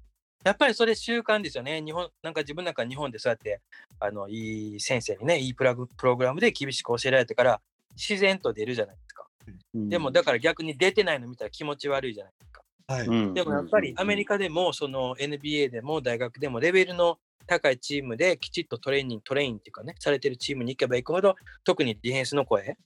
[0.45, 1.81] やっぱりそれ習慣ですよね。
[1.83, 3.61] 日本、なんか自分なんか日本でそうやって、
[4.01, 7.61] あの、いい先生にね、いいプラグプログラムで厳しく教えられてから、
[7.97, 9.27] 自然と出るじゃないですか。
[9.75, 12.63] でも、だから逆に出てないの見たら気持ち悪いじゃないですか。
[12.89, 22.77] はい、うんでもやっぱりアメリカでも、その NBA でも大学でもレベルの高いチームできちっとトレーニング、トレインっていうかね、されてるチームに行けば行くほど、特にディフェンスの声、はい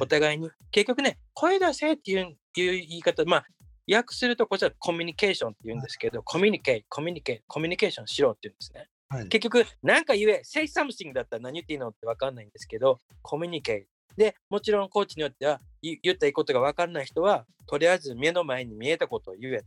[0.00, 3.44] お互いに、結局ね、声出せっていういう言い方、まあ、
[3.90, 8.88] 訳するとこっちはコミュニケーションって言うんですけど、コミュニケー、コミュニケー、コミュニケーションしろって言うんですね。
[9.08, 14.16] はい結局、なんか言え、say something だったら何言っていいのって分かんないんですけど、コミュニケー。
[14.16, 19.64] で、もちろんコーチによっては、い言ったいいことが分かんない人は、とりあえず目の前に見えたことを言え。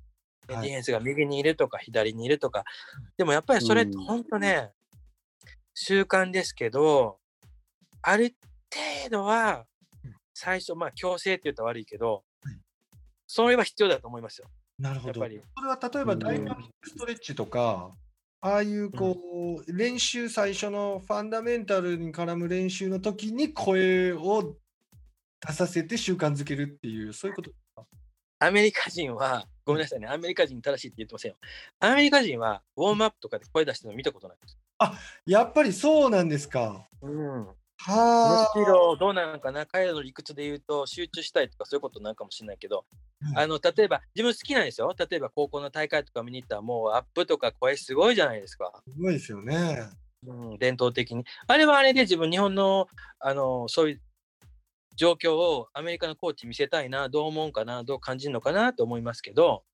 [0.47, 2.63] でディはいフェンスが右にいるとか左にいるとか。
[3.17, 4.71] でもやっぱりそれってうん本当ね、
[5.73, 7.19] 習慣ですけど、
[8.01, 8.35] ある
[9.03, 9.65] 程度は
[10.03, 12.23] うん最初、まあ強制って言ったら悪いけど
[13.43, 14.47] はい、それは必要だと思いますよ。
[14.79, 15.19] なるほど。
[15.21, 17.91] やっぱりそれは例えばダイナミックストレッチとか、
[18.41, 24.55] ああいうこう、練習最初のファンダメンタルに絡む練習の時に声を
[25.45, 27.85] 出させて習慣づけるっていう、そういうことですか？
[28.39, 31.37] アメリカ人は、ごめんなさいね、アメリカ人正しいって言ってませんよ。
[31.79, 34.57] アメリカ人はウォームアップとかで声出してるの見たことないです。
[35.25, 36.87] やっぱりそうなんですか？
[37.01, 37.47] うん、
[37.87, 41.49] むしろどうなのかな、彼らの理屈で言うと集中したい。
[41.49, 41.79] とかそうい。
[41.79, 42.57] うことなんかもしれない。
[42.57, 42.85] けど、
[43.35, 43.41] あ。
[43.41, 44.93] あの例えば自分好きなんですよ。
[44.97, 48.15] 例えば高校の大会とか見に行ったらもうアップとか声すごい。
[48.15, 48.41] じゃない。
[48.41, 48.71] ですか。
[48.87, 49.13] すごい。
[49.13, 49.89] ですよね。
[50.27, 51.23] うん、伝統的に。
[51.47, 52.87] あれはあれで自分日本の
[53.19, 53.93] あのそうい。
[53.93, 54.01] う
[54.97, 56.89] 状況をアメリカのコーチ見せたい。
[56.89, 59.01] な、どう思うかな、どう感じるのかなと思い。
[59.01, 59.65] ますけど、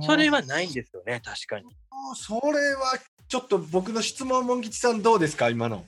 [0.00, 0.66] それはない。
[0.66, 1.66] んですよね、確かに。
[2.14, 2.98] それは
[3.28, 5.84] ちょっと僕の質問、モン吉さんどうですか、今の。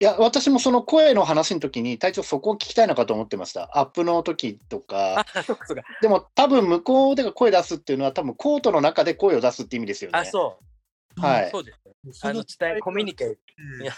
[0.00, 3.78] いや、私もその声の話の時に、隊長そこを聞きたいのかと思ってました。
[3.78, 5.54] アップの時とあか。。
[6.02, 10.18] でも多分向こうで声出すっていうのは多分コートの中で声を出すって意味ですよね。
[10.18, 10.58] あ、そ
[11.16, 11.20] う。
[11.20, 11.78] はいそうです。
[12.18, 13.84] そのあの伝え、コミュニケート。
[13.84, 13.94] いや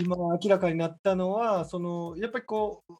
[0.00, 2.94] 今明らかになったのは、そのやっぱりこう、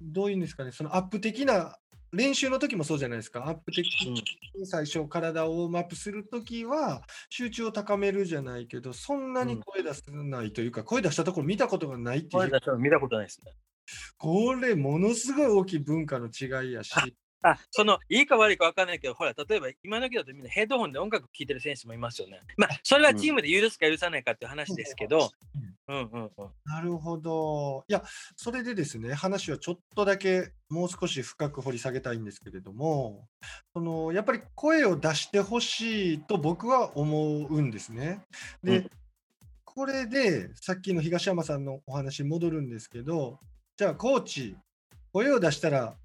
[0.00, 1.76] どういうんですかね、そのアップ的な、
[2.16, 4.22] 練習の時もそうじゃないですか、アップ的に
[4.66, 13.52] 最初、体をウォームアップするときは、集中を高めるじゃないけど、そんなに声出せないというか、声出したところ見たことがないっていう、声出したの見たことないですね。
[14.18, 16.92] これ、ものすごい大きい文化の違いやし、
[17.50, 22.40] あ、 その、いいか悪いか分かんないけど、ほら、例えば今時だとみんなヘッドホンで音楽聴いてる選手もいますよね。
[22.56, 25.30] まあ、それはチームで許すか許さないかっていう話ですけど、
[25.88, 26.30] うんうんうん。
[26.64, 27.84] なるほど。
[27.88, 28.02] いや、
[28.36, 33.28] それでですね、話はちょっとだけもう少し深く掘り下げたいんですけれども、
[33.74, 38.24] そのやっぱり声を出してほしいと僕は思うんですね。
[38.62, 38.90] で、うん
[39.76, 43.38] これでさっきの東山さんのお話に戻るんですけど、
[43.76, 44.56] じゃあコーチ、
[45.12, 45.98] 声を出したら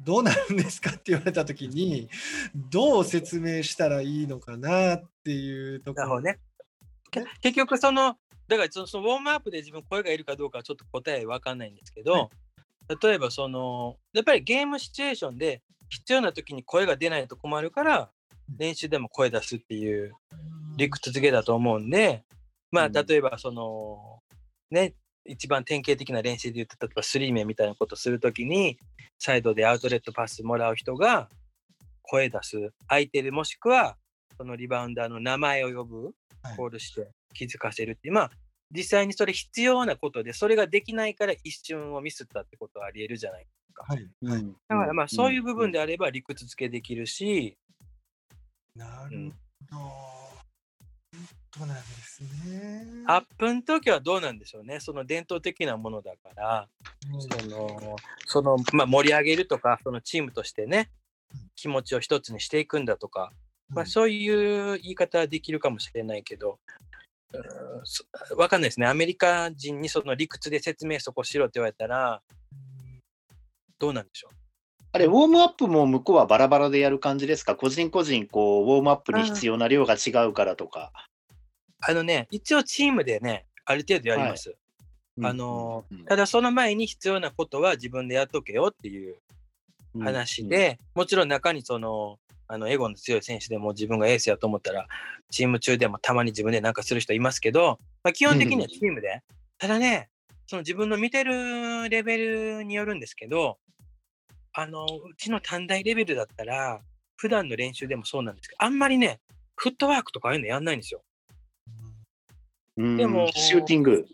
[0.00, 2.08] どうなるんですかって言われたときに、
[2.54, 6.20] どう説明したらいいのかなっていうところ。
[6.20, 6.38] ね。
[7.10, 8.16] け結局、その、
[8.48, 12.28] だからそのウォームアップで自分声がいるかどうかはちょっと答え分かんないんですけど、は
[13.02, 18.10] 例えばその、やっぱりゲームシチュエーションで必要な時に声が出ないと困るから、
[18.56, 20.12] 練習でも声出すっていう
[20.76, 22.24] 理屈付けだと思うんで、
[22.70, 24.20] まあ、うん例えばその、
[24.70, 24.94] ね、
[25.28, 28.78] 一番典型的な練習で言って、例えばスリーメンみたいなことするときに、
[29.18, 31.28] サイドでアウトレットパスもらう人が
[32.02, 33.96] 声出す、相手でもしくは、
[34.36, 38.30] そのリバウンダーの名前を呼ぶはい、コールして気づかせるっていう、まあ、
[38.70, 43.46] 実際にそれ必要なことで、それができないから一瞬をミスったってことはありえるじゃない。
[43.74, 44.40] はい、はい。
[44.40, 45.78] うんだからまあ、そういう部分で。
[45.78, 47.56] であれば理屈付けできるし、
[48.74, 49.32] なる
[49.70, 50.25] ほど。
[51.58, 52.84] そうなんですね。
[53.06, 54.80] アップの時はどうなんでしょうね。
[54.80, 56.68] その伝統的なものだから、
[57.14, 60.90] うんその、その、まあ、盛り上げるとか、そのチームとしてね
[61.34, 63.32] うん、気持ちを一つにしていくんだとか、
[63.70, 66.58] まあ、うんそういう言い方はできるかもしれないけど、
[67.32, 67.42] うーん
[67.84, 68.04] そ
[68.36, 68.86] わかんないですね。
[68.86, 72.22] アメリカ人にその理屈で説明そこしろって言われたら、
[73.78, 74.36] どうなんでしょう？
[74.92, 77.56] あれ、ウォームアップも向こうはバラバラでやる感じですか？
[77.56, 80.92] 個人個人、こう、ウォームアップに必要な量が違うからとか。
[81.88, 84.54] あのね、一応チームでね、ある程度やります。
[85.22, 86.04] あのうん。
[86.04, 89.16] ただその前に必要なことは自分でやっとけよっていう
[90.00, 92.18] 話、で、もちろん中にその、
[92.48, 94.86] あのエゴの強い選手でも自分がエースやと思ったら、
[95.30, 99.22] チーム中でもたまに自分でなんかする人いますけど、まあ、基本的にはチームで、
[99.58, 100.10] ただね、
[100.46, 103.58] その自分の見てるレベルによるんですけど、
[104.52, 106.80] あの、うちの短大レベルだったら、
[107.16, 109.20] 普段の練習でもそうなんですけど、あんまりね、
[109.56, 111.02] フットワークとかああいうのやんないんですよ。
[112.76, 114.06] うんでもシューティング。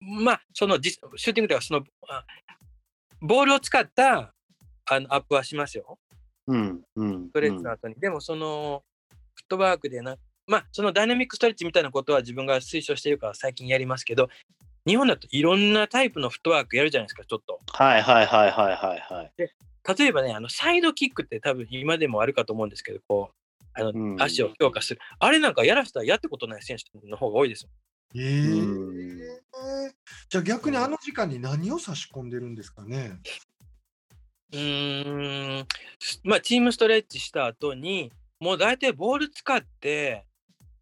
[0.00, 2.24] まあ、その実シューティングではその、あ
[3.20, 4.32] ボールを使った
[4.86, 5.98] あのアップはしますよ。
[6.46, 6.82] うん。
[6.96, 7.26] うん。
[7.28, 7.94] ストレッチの後に。
[7.96, 8.82] でも、その、
[9.34, 10.16] フットワークでな、
[10.46, 14.28] まあ、そのダイナミックストレッチみたいなことは自分が推奨してるから最近やりますけど、
[14.86, 17.60] 日本だといろんなタイプのフットワークやるじゃないですか、ちょっと。
[17.70, 19.32] はいはいはいはいはいはい。
[19.98, 23.34] 例えばね、あのサイドキックって多分今でもあるかと思うんですけど、こう、
[23.74, 25.00] あのうん足を強化する。
[25.18, 27.68] あれなんかやらせたらやったことない選手の方が多いです。
[28.14, 29.18] えうーん
[30.28, 33.18] じゃあ逆にあの時間に何を差し込んでるんですかね？
[34.52, 35.66] うーん、
[36.24, 40.24] まあ、チームストレッチした後に、もう大体ボール使って、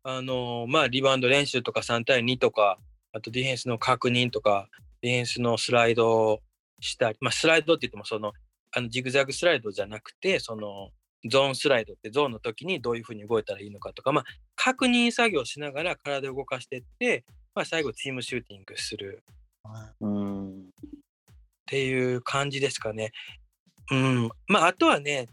[0.05, 2.79] あのまあ、リバウンド練習とか3対2とか、
[3.13, 4.69] あとディフェンスの確認とか、
[5.01, 6.41] ディフェンスのスライドを
[6.81, 8.33] したり、まあ、スライドって言ってもその、
[8.73, 10.91] あのジグザグスライドじゃなくて、その
[11.29, 19.23] ゾーンスライドってゾーンの時にどういうふうに動いたらいいのかとか、まあ、確認作業しながら体を動かしていって、まあ、最後チームシューティングする。
[21.67, 23.13] っていう感じですかね。
[23.91, 24.31] うん。
[24.47, 25.29] まあ、あとはね、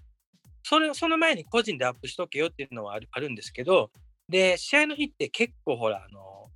[0.64, 3.92] それその前に個人でアップしとけよっていうのはあるあるんですけど、
[4.30, 6.50] で、試合の日って結構ほら、あの、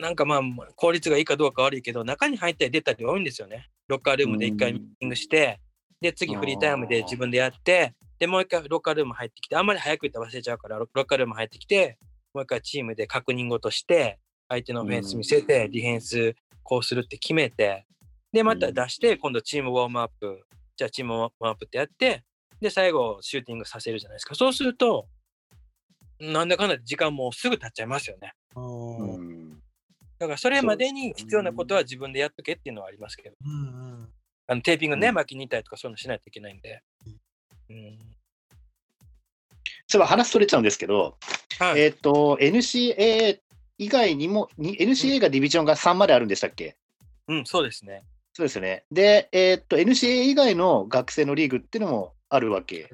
[0.00, 0.40] なんかまあ、
[0.76, 3.68] 効率がいいかどうか悪いけど、中に入ったり出たり多いんですよね。
[3.88, 5.58] ロッカールームで一回ミーティングして、
[6.00, 11.98] で、次フリータイムで自分でやって、で、もう一回ロッカールーム入ってきて、あんまり早く言ったら忘れちゃうから、ロロッカールーム入ってきて、
[12.34, 17.86] もう一回チームで確認ごとして、相手のオフェンス見せて、ディフェンスこうするって決めて、
[18.32, 20.42] で、また出して、今度チームウォームアップ、
[20.76, 22.24] じゃあチームウォームアップってやって、
[22.60, 24.34] で、最後シューティングさせるじゃないですか。
[24.34, 25.06] そうすると、
[26.20, 28.34] なんだかんだで時間もうすぐ経っちゃいますよね。
[30.18, 33.56] だからそれまでに必要なことは自分でやっとけっていうのはありますけど、うんう
[34.02, 34.08] ん
[34.50, 36.82] あのテーピングね、うん巻きにいたりとかそういうのしないといけないんで。
[37.70, 37.98] うん
[39.86, 41.16] そういえば話それちゃうんですけど、
[41.58, 43.40] はいえっ、と、NCA
[43.78, 46.76] 以外にも、に NCA がディビジョンが3まであるんでしたっけ？
[47.26, 48.04] うん、そうですね。
[48.32, 48.84] そうですよね。
[48.92, 52.88] で、えっ、と、NCA 以外の学生のリーグっていうのもあるわけ。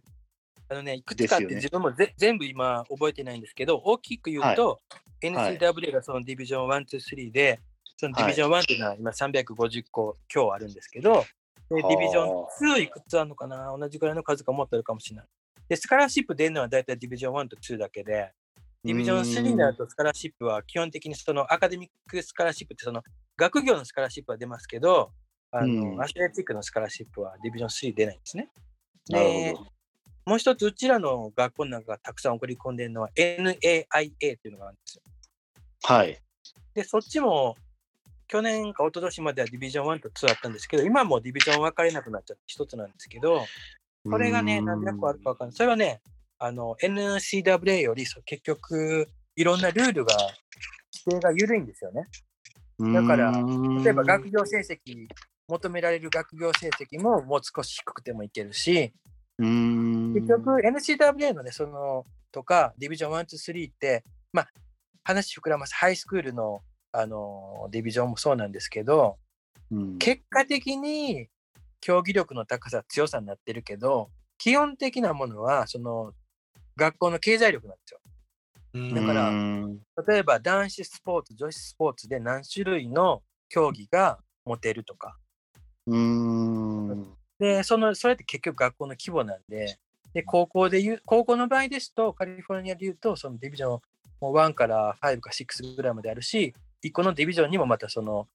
[0.71, 4.81] あのね、いくつかあって自分もぜ、全部今覚えてないんですけど、大きく言うと、
[5.23, 7.61] NCW がそのディビジョン1、2、3で、
[7.99, 11.25] そのディビジョン1っていうのは今350個今日あるんですけど、
[11.70, 13.76] でディビジョン2いくつあるのかな？
[13.76, 15.26] 同じくらいの数かもっとあるかもしれない。
[15.68, 18.33] で、スカラーシップ出るのは大体ディビジョン1と2だけで、
[18.85, 23.02] ディビジョン3になるとスカラーシップは基本的にそのアカデミックスカラーシップってその
[23.37, 25.11] 学業のスカラーシップは出ますけど、
[25.50, 28.48] あのうんアスレチックのスカラーシップはディビジョン3出ないんですね。
[29.09, 29.55] で。
[30.29, 35.02] もう一つ、うちらの学校の中がたくさん送り込んでるのは NAIA っていうのがあるんですよ。
[35.85, 36.20] はい。
[36.74, 37.55] で、そっちも
[38.28, 43.44] 去年か一昨年まではディビジョン1と2あったんですけど、今はもうディビジョン分かれなくなっちゃって一つなんですけど、
[44.10, 45.56] これがね、何百個あるか分かんない。
[45.56, 46.00] それはね、
[46.38, 50.14] あの NCWA より結局、いろんなルールが、
[51.06, 52.06] 規定が緩いんですよね。
[52.78, 55.06] だから例えば学業成績、
[55.48, 58.92] 求められる学業成績ももう少し低くてもいけるし、
[59.38, 59.46] 結
[60.14, 64.48] 結局 NCWA のね、そのとか、ディビジョン1、2、3って、まあ、
[65.04, 66.60] 話膨らます、ハイスクールの
[66.98, 69.18] あのディビジョンもそうなんですけど、
[69.98, 71.28] 結果的に
[71.80, 76.12] 競技力の高さ、強さになってるけど、基本的なものは、その
[76.76, 78.00] 学校の経済力なんですよ。
[78.74, 85.18] うんだからうん例えば男子スポーツ、女子スポーツで何種類の競技が持てるとか。
[85.87, 89.78] うんで、そのそれって結局学校の規模なんで、
[90.14, 93.80] で高校で言う、高校の場合ですと、カリフォルニアで言うと、そのディビジョン
[94.21, 96.54] もう1から5か6ぐらいまであるし、
[96.87, 98.28] 1個のディビジョンにもまたその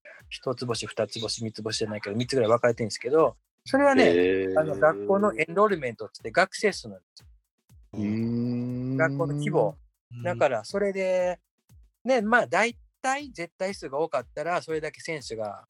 [0.44, 7.28] 1つ星、2つ星、3つ星じゃないけど、3つぐらい分かれてるんですけど、それはね、あの学校のエンロールメントってって学生数なんですよ。
[8.98, 9.78] 学校の規模。
[10.24, 11.40] だからそれで、
[12.04, 15.66] ね、まあ大体絶対数が多かったら、それだけ選手が、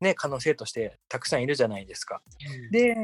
[0.00, 2.22] ね、可能性としてたくさんいるじゃないですか。
[2.70, 2.96] で、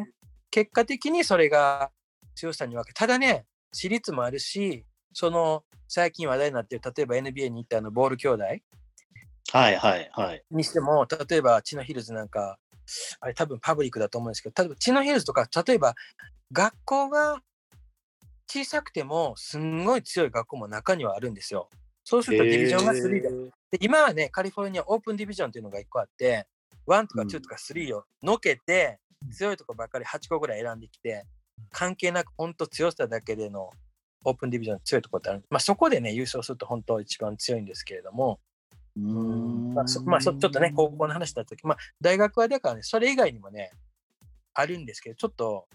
[0.50, 1.90] 結果的にそれが
[2.34, 8.44] 強さに分け、ただね、私立もあるし、その最近話題になってる、例えば NBA に行ったあのボール兄弟
[9.54, 10.44] はいはいはい。
[10.50, 12.58] にしても、例えばチノヒルズなんか、
[13.20, 15.94] あれ多分パブリックだと思うんですけど、例えばチノヒルズとか、例えば
[16.50, 17.40] 学校が
[18.48, 21.70] 小さくても、すんごい強い学校も中にはあるんですよ。
[22.02, 23.30] そうするとディビジョンが3で
[23.70, 26.48] で今はね、カリフォルニアオープンディビジョンっていうのが1個あって、
[26.88, 28.98] 1とか2とか3をのけて、
[29.30, 31.26] 強いとこばっかり8個ぐらい選んできて、
[31.70, 33.70] 関係なく本当強さだけでの
[34.24, 35.44] オープンディビジョン強いところってある。
[35.48, 38.40] まあそこでね、優勝すると本当一番強いんですけれども、
[38.96, 43.72] まあそまあ、そちょっとね、高校の話だった時、まあ大学はだからね、それ以外にもね、
[44.54, 45.66] あるんですけど、ちょっと、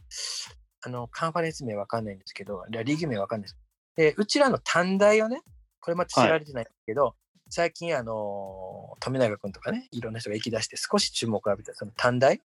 [0.85, 3.57] あの、カンファレンス名わかんないんですけど、リーグ名わかんないです。
[3.95, 5.41] で、うちらの短大をね、
[5.81, 7.15] これまた知られてないんですけど、
[7.49, 12.41] 最近、あの、富永君とかね、いろんな人が行き出して少し注目を浴びた、その短大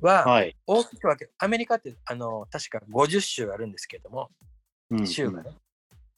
[0.00, 0.54] は、はい。
[0.66, 4.30] 大きく分け、アメリカって、あの、確か50州あるんですけども、
[4.90, 5.06] うん。
[5.06, 5.50] 州がね、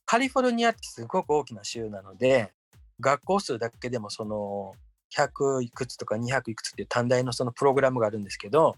[0.05, 2.53] カリフォルニアってすごく大きな州なので、
[3.01, 4.73] 学校数だけでもその
[5.17, 8.77] 100いくつとか200いくつっていう短大のそのプログラムがあるんですけど、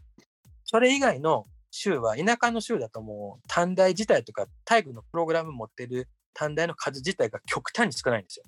[0.65, 8.45] それ以外の州は田舎の州だともう短大自体とか体育のプログラム持ってる短大の数自体が極端に少ないんですよ。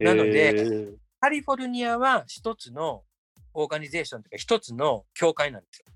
[0.00, 3.02] なのでへーカリフォルニアは一つの
[3.52, 5.86] オーガニゼーションというか一つの協会なんですよ。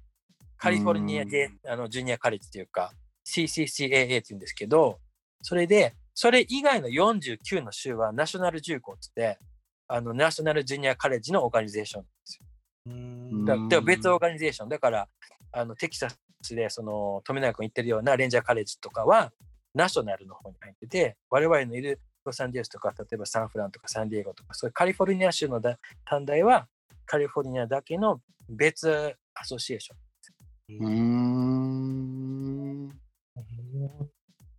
[0.58, 2.92] カリフォルニアであのジュニアカレッジというか
[3.26, 4.98] CCCAA っていうんですけど、
[5.42, 9.38] それで、それ以外の49の州はナショナル重工って言って、
[9.88, 12.46] あのナショナルジュニアカレッジのオーガニゼーションなんですよ。
[12.86, 14.68] うんだ別オーガニゼーション。
[14.68, 15.08] だから、
[15.52, 16.08] あのテキサ
[16.42, 19.32] スでその富永君言ってるようなレンジャーカレッジとかは
[19.74, 26.68] ナショナルの方に入ってて、我々のいるロサンゼルスとか、例えばサンフランとかサンディエゴとか、そういうカリフォルニア州のだ短大は
[27.06, 29.98] カリフォルニアだけの別アソシエーション。
[30.80, 32.90] うーん。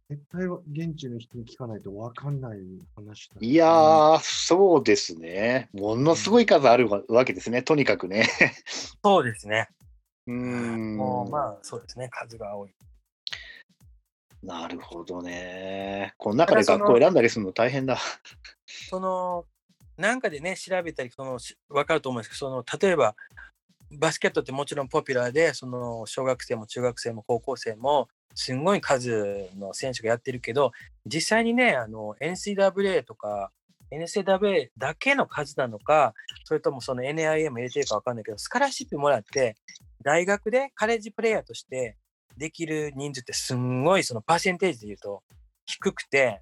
[0.09, 2.59] 絶対は現地の人に聞かないと分かんない
[2.95, 5.69] 話だ、いやー、そうですね。
[5.73, 7.63] ものすごい数あるわわけですね。
[7.63, 8.29] とにかくね。
[9.03, 9.67] そうですね。
[10.27, 10.97] うーん。
[10.97, 12.75] もうまあそうですね、数が多い。
[14.43, 16.13] なるほどね。
[16.17, 17.97] この中で学校選んだりするの大変だ。
[18.67, 19.47] その、
[19.97, 23.15] なんかでね、調べたり、その、しわかると思うんですけど、その、例えば、
[23.91, 30.71] バスケットってもちろんポピュラーで、その、小学生も中学生も高校生も、すんごい数の選手がやってるけど、
[31.05, 33.51] 実際にね、あの、NCAA とか、
[33.91, 36.13] NCAA だけの数なのか、
[36.43, 39.55] それともその NIA も入れてるかわかんないけど、スカラシップもらって、
[40.03, 41.97] 大学でカレッジプレイヤーとして
[42.37, 45.23] できる人数ってすんごいそのパーセンテージで言うと
[45.65, 46.41] 低くて、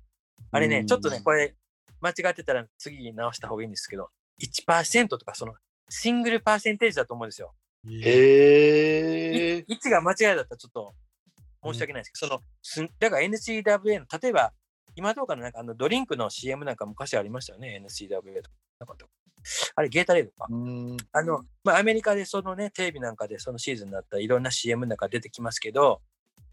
[0.52, 1.56] あれね、うんちょっとね、これ
[2.02, 4.10] 間違ってたら次直した方がいいんですけど、
[4.42, 5.54] 1%とかその
[5.90, 7.54] シングルパーセンテージだと思うんですよ。
[7.88, 9.66] へえ。
[9.68, 10.94] 1が間違いだったらちょっと
[11.64, 14.53] 申し訳ないですけど、そのすだから NCAA の、例えば
[14.95, 18.55] 今どうかのなんかあのドリンクの CM なんか昔ありましたよね、NCAA とか。
[18.80, 19.05] なかった
[19.76, 20.47] あれ、ゲータレードか。
[20.49, 26.01] うんあの、まあ、アメリカでそのね、テレビなんかでそのシーズンになったらいろんな CM なんか出てきますけど、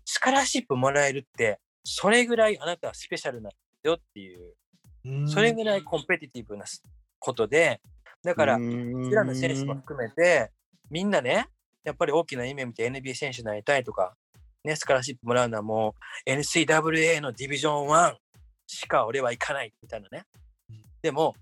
[0.04, 3.52] スカラシップもらえるって、それぐらいあなたはスペシャルなん
[3.82, 4.54] だよっていう、
[5.04, 6.64] うんそれぐらいコンペティティブな
[7.18, 7.80] ことで、
[8.22, 10.50] だから、うちらの選手も含めて、
[10.90, 11.46] みんなね、
[11.84, 14.14] やっぱり大きな夢見て NBA 選手になりたいとか、
[14.64, 15.94] ね、スカラシップもらうのはも
[16.26, 18.16] う NCAA のディビジョン1
[18.66, 20.24] しか俺は行かないみたいなね
[20.70, 20.76] うん。
[21.02, 21.34] でも、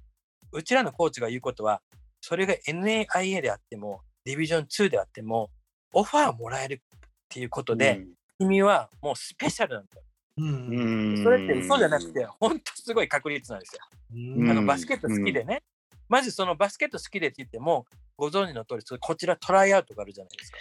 [0.52, 1.82] うちらのコーチが言うことは、
[2.20, 5.50] それが NAIA であっても、ディビジョン2であっても、
[5.92, 6.98] オファーもらえるっ
[7.28, 8.04] ていうことで、
[8.38, 10.02] 君はもうスペシャルなんだよ。
[10.38, 13.80] うんうんそれって嘘じゃなくて、本当すごい確率なんですよ。
[14.14, 15.62] うんあのうんバスケット好きでね、
[16.08, 20.52] まずそのバスケット好きでって言っても、ご存知の通り、それこちらトライアウトがあるじゃないです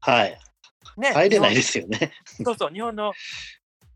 [0.00, 0.12] か。
[0.12, 0.38] はい。
[0.96, 2.12] ね、入れないで日すよね。
[2.38, 3.12] 本そうそう、日本の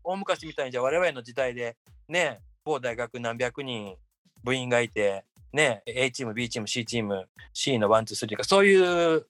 [0.03, 1.77] 大昔みたいに、じゃあ我々の時代で、
[2.07, 3.95] ね、某大学何百人
[4.43, 9.27] 部員がいて、ね、A チーム、B チーム、C チーム、C の1、2、3か、そういう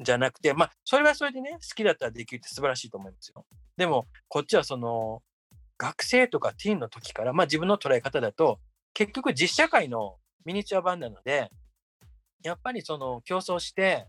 [0.00, 3.44] じゃなくて、まあ、それはそれでね、好きだったらできるって素晴らしいと思いますよ。
[3.76, 5.22] でも、こっちはその、
[5.76, 8.58] 学生とかティーンの時から、まあ自分の捉え方だと、
[8.94, 11.50] 結局実社会のミニチュア版なので、
[12.42, 14.06] やっぱりその競争して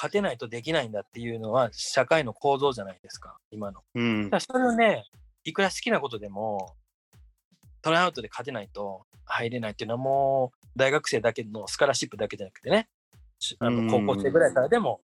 [0.00, 3.82] 勝てないとできないんだっていうのは社会の構造じゃないですか、今の。
[3.94, 5.04] うんそれをね、
[5.44, 6.74] いくら好きなことでも、
[7.82, 12.88] トライアウトで勝てないと入れないっていうのはもう大学生だけのスカラシップだけじゃなくてね、
[13.38, 15.02] しあうんの高校生ぐらいからでも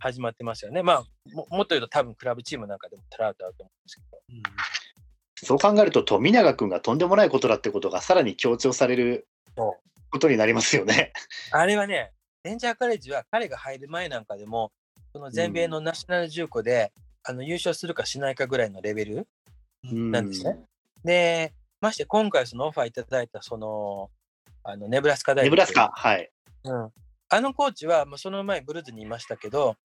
[0.00, 0.82] 始まってますよね。
[0.82, 5.46] まあも、もっと言うと多分クラブチームなんかでもトライアウトあると思うんですけど。
[5.46, 9.76] そう考えると、富永君がとんでもないことだってことがさらに強調されるそ
[10.10, 11.12] ことになりますよね。
[11.52, 12.10] あれはね、
[12.44, 14.70] レンジャーカレッジは彼が入る前なんかでも、
[15.12, 16.92] その全米の national JUCO で、
[17.22, 19.26] あの優勝するかしないかぐらいのレベル
[19.82, 20.58] なんですね。
[21.02, 24.10] で、まして今回そのオファーいただいたその、
[24.62, 25.44] あのネブラスカ大学。
[25.44, 26.30] ネブラスカ、はい。
[26.64, 26.90] うん。
[27.30, 29.76] あのコーチは、まあ、その前ブルーズにいましたけど、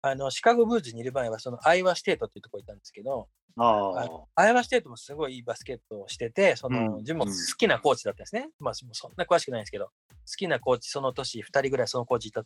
[0.00, 3.28] あのシカゴブルーズにいる前はそのアイオワステートっていうところにいたんですけど、
[3.58, 4.04] あ
[4.36, 4.42] あ。
[4.42, 8.48] アイオワステートもすごいいいバスケットをしてて、その、うん自分も好きなコーチだったんですね。
[8.58, 9.90] まあ、そんな詳しくないんですけど、好
[10.36, 12.42] きなコーチ、その年2人ぐらいそのコーチいた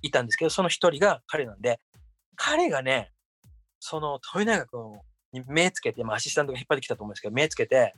[0.00, 1.80] いたんですけど、その1人が彼なんで、
[2.36, 3.12] 彼がね、
[3.80, 5.00] その富永君
[5.32, 7.94] に目つけて、まあ、アシスタントが引っ張ってきたと思うんですけど、目つけて、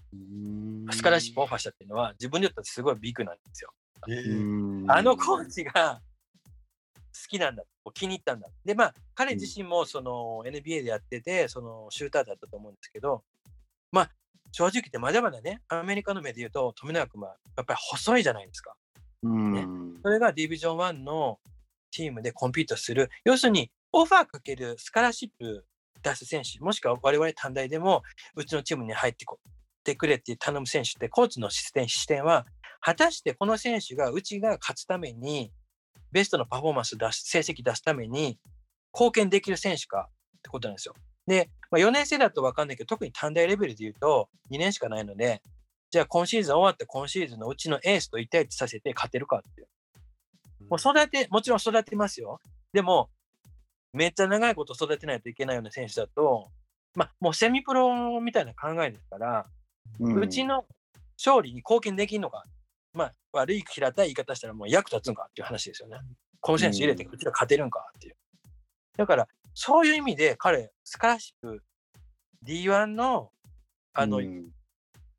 [0.90, 3.72] scholarship offer したっていうのは、自分にとってすごいビッグなんですよ。
[4.88, 6.00] あのコーチが
[7.14, 8.48] 好きなんだ、気に入ったんだ。
[8.64, 13.22] で、まあ、彼自身もその NBA でやってて、そのシューターだったと思うんですけど、
[13.92, 14.10] まあ、
[14.52, 18.74] 正直言ってまだまだね、アメリカの目で言うと、富永君はやっぱり細いじゃないですか。
[19.22, 20.00] うん。
[20.02, 21.38] それがディビジョン1の
[21.90, 25.64] チームでコンピートする、要するにオファーかけるスカラシップ
[26.02, 28.02] 出す選手、もしくは我々短大でも
[28.36, 32.46] うちのチームに入ってこってくれって頼む選手って、コーチの視点視点は、
[32.80, 35.52] 果たしてこの選手がうちが勝つために、
[36.14, 38.38] ベストのパフォーマンス出す、成績出すために
[38.94, 40.08] 貢献できる選手か
[40.38, 40.94] ってことなんですよ。
[41.26, 45.42] で、まあ、4年生だと分かんないけど、特に短大レベルで言うと2年しかないので、
[45.90, 49.66] じゃあ今シーズン終わって今シーズンのうちのエースと1対1させて勝てるかっていう。
[50.70, 52.38] もう育て、もちろん育てますよ。
[52.72, 53.10] でも、
[53.92, 56.48] めっちゃ長いこと育てないといけないような選手だと、
[56.94, 59.46] まあ、もうセミプロみたいな考えですから、
[59.98, 60.64] うちの
[61.18, 62.44] 勝利に貢献できるのか、
[62.94, 65.98] まあ、悪い平たい言い方したらもう役立つんかっていう話ですよね。
[66.40, 68.16] この選手入れてうちら勝てるんかっていう。
[68.96, 71.62] だから、そういう意味で彼、スカラシップ
[72.46, 73.30] D1 の、
[73.92, 74.50] あの、うん。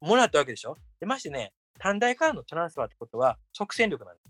[0.01, 0.77] もらったわけでしょ？
[0.99, 4.25] でましてね、短大からのトランスファーってことは即戦力なんです。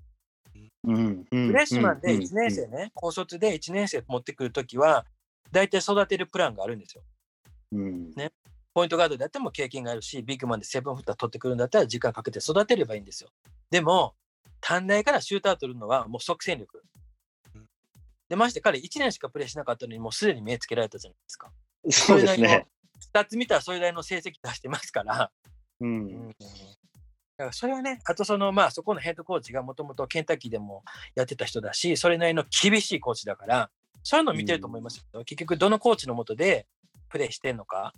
[0.86, 1.26] うん。
[1.30, 2.22] フレッシュマンでうん。
[2.22, 5.06] 1年生ね、高卒で1年生持ってくるときは、
[5.52, 7.04] 大体育てるプランがあるんですよ。
[7.74, 8.12] うん
[8.76, 13.30] ポイントガードであっても経験があるし、ビッグマンでセブンフッター取ってくるんだったら時間かけて育てればいいんですよ。
[13.72, 14.16] でも、
[14.60, 16.84] 短大からシューター取るのはもう即戦力
[17.56, 17.66] うん。
[18.28, 21.52] で、まして彼1年しかプレーしなかったのに、もうすでに目つけられたじゃないですか。
[21.90, 22.68] そうですね。
[23.00, 25.32] スタッツ見たらそれなりの成績出してますから。
[25.80, 30.84] ううんんだからそれはね、あとその、まあそこのヘッドコーチがもともとケンタッキーでも
[31.16, 33.70] やってた人だし、それなりの厳しいコーチだから、
[34.04, 35.24] そういうのを見てると思いますよ。
[35.24, 36.68] 結局、どのコーチのもとで
[37.08, 37.94] プレーしてんのか、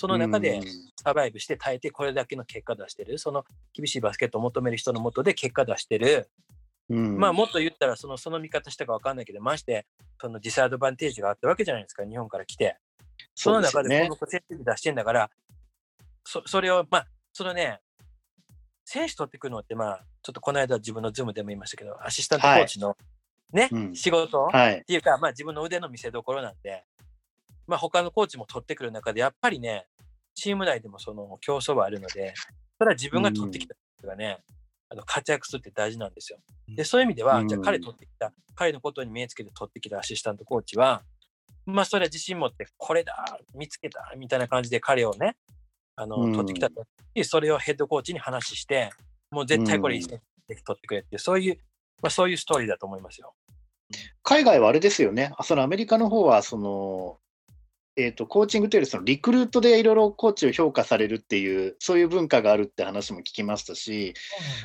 [0.00, 0.62] その中で
[0.96, 3.44] サバイブして耐えて、これだけの結果出してる、その
[3.74, 6.30] 厳しいバスケットを求める人のもとで結果出してる、
[6.88, 7.18] うん。
[7.18, 9.86] まあもっと言ったらその、その見方したか分かんないけど、まして、
[10.18, 12.78] その disadvantage があったわけじゃないですか、日本から来て。
[13.34, 15.30] その中でこの子成績出してんだから、
[16.24, 17.80] そそれを、まあ、そのね、
[18.86, 22.96] 選手取ってくるのって、まあ、ちょっとこの間自分のズームでも言いましたけど、アシスタントコーチの
[23.52, 23.94] ね、うん。
[23.94, 24.78] 仕事、はい。
[24.78, 26.84] っていうか、まあ自分の腕の見せ所なんで、
[27.70, 29.86] まあ他のコーチも取ってくる中で、やっぱりね、
[30.34, 32.34] チーム内でもその競争はあるので、
[32.78, 34.38] それは自分が取ってきた人がね、
[34.88, 36.40] あの活躍するって大事なんですよ。
[36.74, 41.02] で、そういう意味では、うんじゃあ彼取ってきた、彼のことに目つけて取ってきたアシスタントコーチは、
[41.64, 45.36] まあそれは自信持って、これだ、見つけた、みたいな感じで彼をね、
[45.94, 46.84] あの、うん取ってきたと。
[47.14, 48.90] でそれをヘッドコーチに話して、
[49.30, 51.58] もう絶対これいい選手取ってくれってそういう、
[52.02, 53.34] まあそういうストーリーだと思いますよ。
[54.22, 57.18] 海外はあれですよね、あそのアメリカの方はその、
[57.96, 64.14] えー、とコーチングというよりそのリクルートでいろいろコーチを評価されるっていう、そういう文化があるって話も聞きましたし、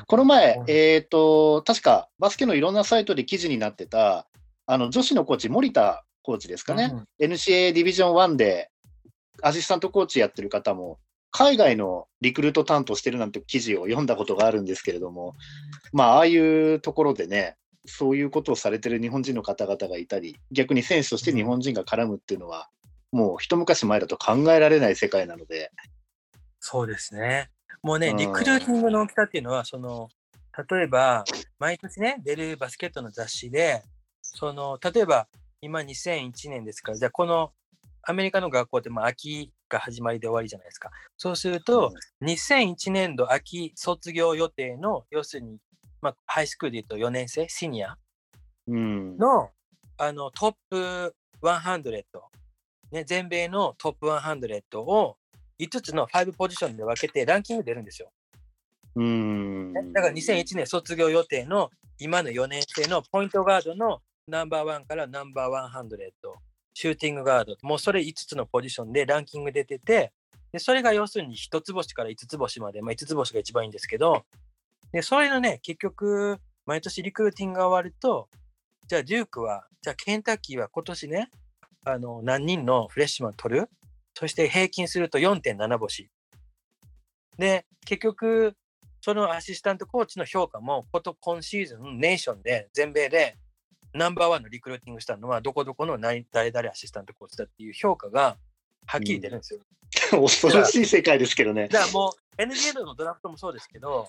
[0.06, 0.64] この前う、ん。
[0.68, 4.26] えー、と確かバスケのいろんなサイトで記事になってた、
[4.66, 8.70] あの女子のコーチ、森田コーチですかね、うん NCAA ディビジョン1で
[9.42, 10.98] アシスタントコーチやってる方も、
[11.30, 15.34] 海外のリクルート担当してるなんて記事を読んだことがあるんですけれども、
[15.92, 22.68] まあ、ああいうところでね、そういうことをされてる日本人の方々がいたり、逆に選手として日本人が絡むっていうのは、
[23.12, 25.70] もう一昔前だと考えられない世界なので、
[26.60, 27.50] そうですね。
[27.82, 28.16] もうね、うん。
[28.16, 30.08] リクルーティングの大きさっていうのは、その、
[30.68, 31.24] 例えば、
[31.60, 33.84] 毎年ね、出るバスケットの雑誌で、
[34.20, 35.28] その、例えば、
[35.60, 37.52] 今2001年ですから、じゃあこの
[38.02, 40.90] アメリカの学校ってまあ秋が始まりで終わりじゃないですか。
[41.16, 41.92] そうすると、
[42.22, 45.58] 2001年度秋卒業予定の、要するに、
[46.00, 47.96] まあ、ハイスクールで言うと4年生、シニア？
[48.68, 49.50] うん、の
[49.98, 52.02] あのトップ100、
[52.92, 55.16] ね、全米のトップ100を
[55.58, 58.10] 5つの5ポジションで分けてランキング出るんですよ。
[58.94, 65.88] うん、ねだから2001年卒業予定の今の4年生のポイントガードのナンバーワンからナンバー100、
[66.74, 70.12] シューティングガード、もうそれ5つのポジションでランキング出てて、
[70.52, 74.24] でそれが要するに1つ星から5つ星まで、まあ、5つ星が一番いいんですけど、
[74.92, 78.28] でそれのね、結局、毎年リクルーティングが終わると、
[78.88, 81.30] じゃあデュークは、じゃあケンタッキーは今年ね、
[81.88, 83.70] あの何人のフレッシュマン取る？
[84.14, 86.10] そして平均すると4.7星。
[87.38, 88.56] で、結局、
[89.00, 93.36] そのアシスタントコーチの評価も、こと今シーズン、ネーションで、全米で
[93.94, 98.36] ナンバーワンのリクルーティングしたのは、どこどこの何誰々アシスタントコーチだっていう評価が、
[98.86, 99.60] はっきり出るんですよ。
[100.10, 101.68] 恐ろしい世界ですけどね。
[101.68, 104.08] だからもう NBA のドラフトもそうですけど、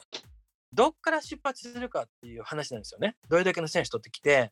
[0.74, 3.18] どっから出発するかっていう話なんですよね。
[3.30, 4.52] どれだけの選手取ってきて、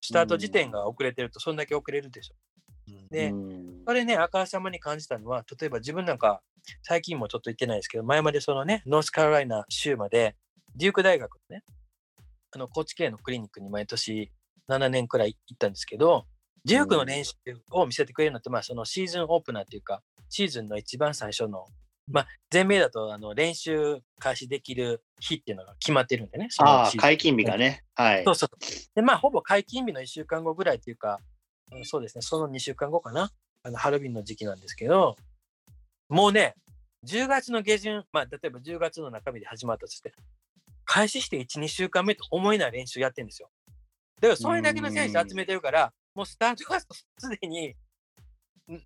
[0.00, 2.34] スタート時点が遅れてると、そんだけ遅れるでしょ。
[3.12, 6.40] で、うんそれね、あからさまに感じたのは、例えば自分なんか、
[6.82, 10.36] 最近もちょっと行ってないですけど、前までそのね、ノースカロライナ州まで、
[10.76, 11.64] デューク大学のね、
[12.52, 14.30] あの、高知県のクリニックに毎年
[14.68, 16.26] 7年くらい行ったんですけど、
[16.64, 17.34] デュークの練習
[17.72, 21.66] を見せてくれるのって、まあ、そのシーズンオープナーっていうか、シーズンの一番最初の、
[22.06, 26.46] まあ、全米だとあの練習開始できる日っていうのが決まってるんでね。
[26.50, 27.82] そのああ、解禁日がね。
[27.94, 28.30] はいそ。
[28.30, 28.48] うそう。
[28.94, 31.31] で、まあ、ほぼ解禁日の1週間後ぐらいっていうか、うん
[31.84, 33.30] そうですね、その2週間後かな、
[33.62, 35.16] あのハロウィンの時期なんですけど、
[36.08, 36.54] もうね、
[37.06, 40.12] 10月の下旬、まあ、例えば10月の中身で始まったとして、
[40.84, 43.50] 開始して1、2週間目と思えない練習やってるんですよ。
[44.20, 46.78] だから、それだけの選手集めてるから、もうスタートが
[47.18, 47.74] すでにん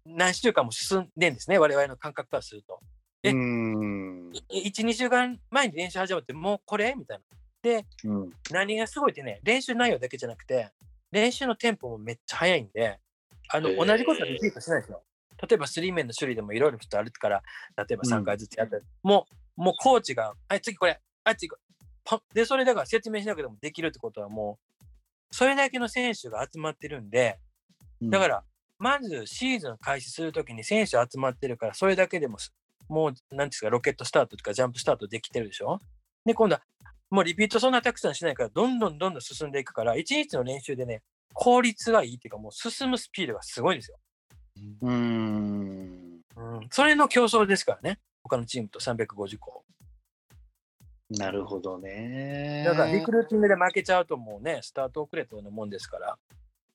[0.05, 2.81] 何週間も進んでんですね、我々の感覚からすると。
[3.23, 4.31] えうん。
[4.31, 6.95] 1、2週間前に練習始まって、もうこれ？
[6.97, 7.25] みたいな。
[7.63, 10.71] で、うん何がすごいってね、練習内容だけじゃなくて、
[11.17, 13.01] 練習のテンポもめっちゃ速いんで、
[13.49, 15.03] あのへー同じことはリピートしないですよ。
[15.49, 17.43] 例えば、スリーメンの種類でもいろいろあるから、
[17.77, 21.63] 例えば3回ずつやったり、もう、もうコーチが、はい、次これ、はい、次これ。
[22.35, 24.85] で、それだから説明しなくてもできるってことはもう、
[25.31, 27.39] それだけの選手が集まってるんで、
[28.03, 28.45] だから、
[28.79, 32.55] まずシーズン開始するときに選手集まってるから、それだけでもす、
[32.89, 35.81] もう、なんですか、ロケットスタートとかジャンプスタートできてるでしょ？
[36.25, 36.63] で、今度は、
[37.11, 41.03] もうリピートそんなたくさんしないから、どんどんどんどん進んでいくから、一日の練習でね、
[41.35, 43.99] 効率がいいっていうか、もう進むスピードがすごいんですよ。
[44.83, 46.21] うん。
[46.37, 46.69] うん。
[46.71, 47.99] それの競争ですからね。
[48.23, 49.65] 他のチームと350個。
[51.11, 52.65] なるほどね。
[52.67, 56.19] だから、リクルーティングで負けちゃうともうね、スタート遅れたようなもんですから。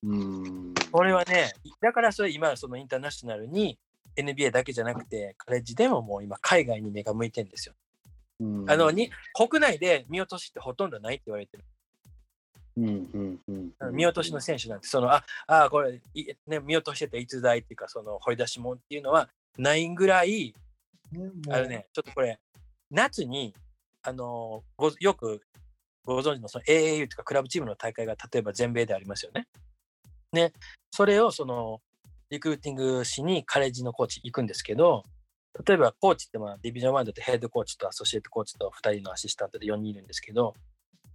[0.03, 0.73] うん。
[0.91, 1.51] これはね、
[1.81, 3.77] だからそれ今、そのインターナショナルに
[4.15, 7.75] NBA だけじゃなくて、カレッジでももう今、海外に目が向いてるんですよ。
[8.41, 11.63] うんあのに、国内で見落としってほとんどないって言われてる。
[12.77, 20.55] うんうんうんうん見落としの選手なんて、その、あ、あこれ、いね、見落としてた逸材っていうか、その掘り出し物っていうのはないぐらい、
[21.49, 22.39] あのね、ちょっとこれ、
[22.89, 23.53] 夏に、
[24.03, 25.43] あのごよく
[26.05, 29.47] ご存知のその AAU とかクラブチームの大会が例えば全米でありますよね。
[30.31, 30.53] ね、
[30.89, 31.81] それをその
[32.31, 35.03] リクルーティングしにカレッジのコーチ行くんですけど、
[35.65, 40.53] 例えばコーチってまあディビジョン1だとヘッドコーチとアソシエイトコーチと2人のアシスタントで4人いるんですけど、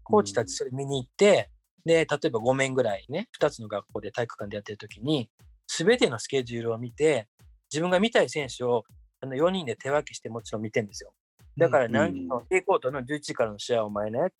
[0.05, 1.51] コーチたちそれ見に行って、
[1.85, 5.31] で、例えば5面ぐらいね、2つの学校で体育館でやってる時に、
[5.67, 7.29] すべてのスケジュールを見て、
[7.73, 8.85] 自分が見たい選手を
[9.21, 11.13] あの4人で手分けしてもちろん見てるんですよ。
[11.57, 14.33] だから何時の A コートの11時からの試合を前ね。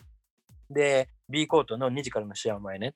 [0.71, 2.95] で、B コートの2時からの試合を前ね。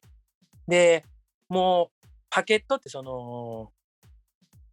[0.69, 1.05] で、
[1.49, 3.73] もうパケットってその、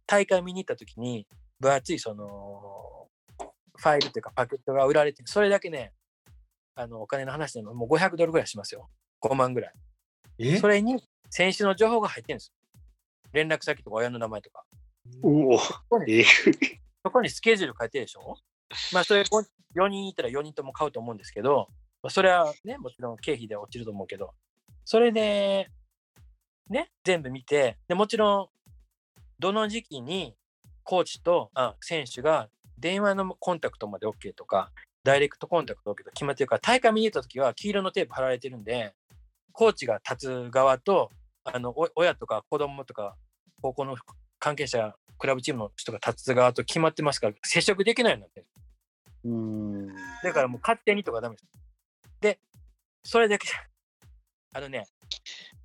[0.06, 1.26] 大会見に行った時に
[1.60, 3.08] 分厚いその、
[3.76, 5.92] ファイルっていうかパケットが売られてそれだけね、
[6.74, 8.88] あの、お金の話でももう500ドルぐらいしますよ。
[9.22, 9.74] 5万ぐらい。
[10.38, 10.56] え？
[10.58, 12.80] それに選手の情報が入ってるんですよ。
[13.32, 14.64] 連絡先とか親の名前とか。
[15.22, 16.24] うおそこにえ？
[16.44, 18.36] ぐ いそこにスケジュール書いてるでしょ？
[18.92, 21.68] まあ、それ4人いたら4人とも買うと思うんですけど、
[22.02, 24.34] まあそれはね、もちろん経費で落ちると思うけど、
[24.84, 25.70] それで、
[26.68, 28.48] ね、全部見て、でもちろん、
[29.38, 30.36] どの時期に
[30.88, 34.70] コーチとあ選手が電話のコンタクトまで OK とか、
[35.04, 38.94] ダイレクトコンタクト OK と決まってるから、大会見に行った時は黄色のテープ貼られてるんで、
[39.52, 41.10] コーチが立つ側と、
[41.44, 43.16] あのお親とか子供とか、
[43.60, 43.96] 高校の
[44.38, 48.46] 関係者、クラブチームの人が立つ側と決まってますから、接触できないようになってる。
[49.24, 49.88] うん
[50.22, 51.46] だからもう勝手にとかダメです。
[52.22, 52.38] で、
[53.04, 53.58] それだけじゃ、
[54.56, 54.86] あのね、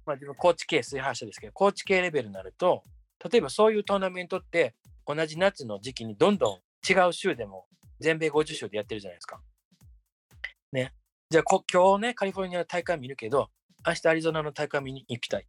[0.05, 2.83] まあ自分コーチ系崇拝者ですけど、コーチ系レベルになると、
[3.31, 7.65] 例えばそういうトーナメントって、同じ夏の時期にどんどん違う州でも
[7.99, 9.39] 全米50州でやってるじゃないですか。
[10.71, 10.93] ね。
[11.29, 13.49] じゃあこ今日ね、カリフォルニアの大会見るけど、
[13.85, 15.47] 明日アリゾナの大会見に行きたい。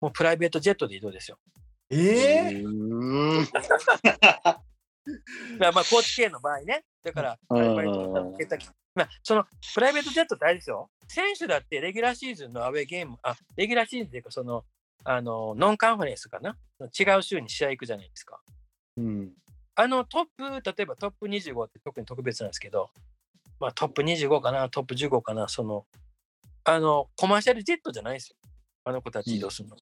[0.00, 1.38] もうプライベートジェットで移動ですよ。
[1.90, 2.66] えー？
[2.66, 4.62] うんだか
[5.58, 6.84] らまあ、コーチ系の場合ね。
[7.02, 10.90] だから、うんプライベートジェットまあ、そのプライベートジェットってあれですよ。
[11.08, 14.64] 選手だってレギュラーシーズンのアウェーゲーム、あ、レギュラーシーズンっていうか、その、
[15.04, 16.56] あの、ノンカンファレンスかな？
[16.98, 18.40] 違う州に試合行くじゃないですか。
[18.96, 19.32] うん
[19.74, 22.90] あのトップ、例えばトップ25って特に特別なんですけど、
[23.58, 25.86] まあトップ25かな、トップ15かな、その、
[26.64, 28.36] あの、コマーシャルジェットじゃないですよ。
[28.84, 29.76] あの子たち移動するの。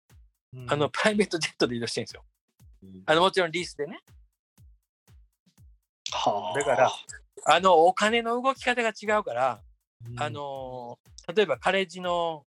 [0.68, 2.24] あの、プライベートジェットで移動してるんですよ。
[3.06, 3.98] あの、もちろんリースでね。
[6.12, 6.90] はあだから
[7.46, 9.61] あの、お金の動き方が違うから、
[10.18, 12.44] あのー例えばカレッジの、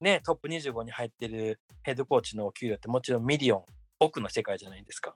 [0.00, 3.64] ね、トップ25に入ってるヘッドコーチのお給料ってもちろん million、
[4.00, 5.14] 億の世界じゃないですか。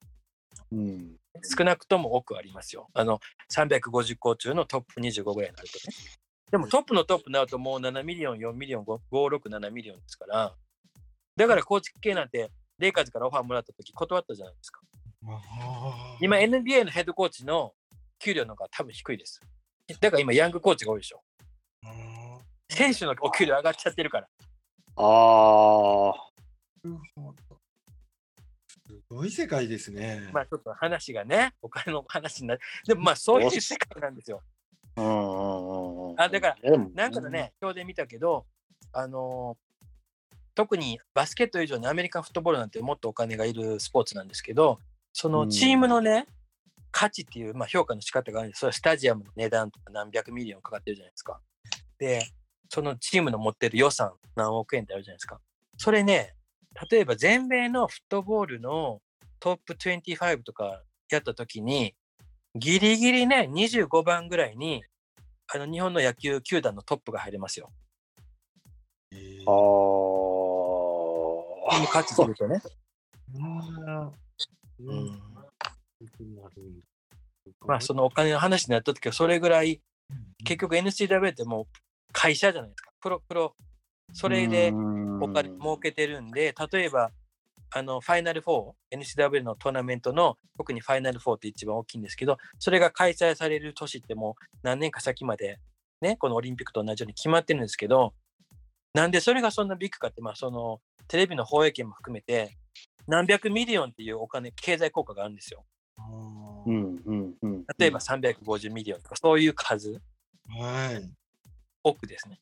[0.72, 1.16] うん。
[1.56, 2.88] 少なくとも多くありますよ。
[2.92, 3.20] あの、
[3.52, 5.94] 350校中のトップ25ぐらいになるとね。
[6.50, 10.54] でもトップのトップになるともう7 million、4 million、5、5 6、7 million ですから、
[11.36, 14.80] だからコーチ系なんて、レイカーズからオファーもらった時断ったじゃないですか。
[16.20, 17.72] 今 NBA のヘッドコーチの
[18.18, 19.40] 給料の方が多分低いです。
[20.00, 21.22] だから今ヤングコーチが多いでしょ。
[21.84, 24.28] あ選手のお給料上がっちゃってるから。
[24.96, 26.30] ああ。
[29.10, 30.30] すごい世界ですね。
[30.32, 32.60] まあちょっと話がね、お金の話になる。
[32.86, 34.40] でもまあそういう世界なんですよ。
[34.96, 35.72] うんうんう
[36.08, 36.20] んうん。
[36.20, 38.46] あだからなんかのね、表で見たけど、
[38.92, 39.70] あのー
[40.56, 44.78] 特にバスケット以上にアメリカンフットボールなんてもっとお金がいるスポーツなんですけど、
[45.12, 46.26] そのチームのね、
[46.90, 48.60] 価値っていう、まあ、評価の仕方があるんです。
[48.60, 51.40] それはスタジアムの値段とか何百 million かかってるじゃないですか。
[51.98, 52.26] で、
[52.68, 55.40] そのチームの持ってる予算何億円ってあるじゃないですか。
[55.78, 56.34] それね、
[56.90, 59.00] 例えば全米のフットボールの
[59.38, 61.94] トップ25とかやった時に、
[62.54, 64.82] ギリギリね、25番ぐらいに、
[65.52, 67.70] あの日本の野球球団のトップが入れますよ。
[69.12, 69.90] えー
[71.70, 72.60] あチーム価値するとね。
[77.66, 79.80] まあそのお金の話になった時はそれぐらい
[80.44, 81.66] 結局 NCW ってもう
[82.12, 82.90] 会社じゃないですか。
[83.00, 83.54] プロプロ。
[84.12, 84.72] それで
[85.20, 87.10] お金儲けてるんで、例えば
[87.72, 95.58] あのファイナル4、NCW のトーナメントの特にファイナル4って一番大きいんですけど、それが開催される年ってもう何年か先まで
[96.00, 98.14] ね、このオリンピックと同じように決まってるんですけど、
[98.94, 102.56] なんでそれがそんなビッグかって、まあそのテレビの放映権も含めて
[103.06, 105.64] 何百 million っていうお金、経済効果があるんですよ。
[106.66, 107.64] うんうんうん。
[107.78, 110.00] 例えば350 million とか、そういう数、
[110.48, 111.10] はい。
[111.84, 112.38] 億ですね。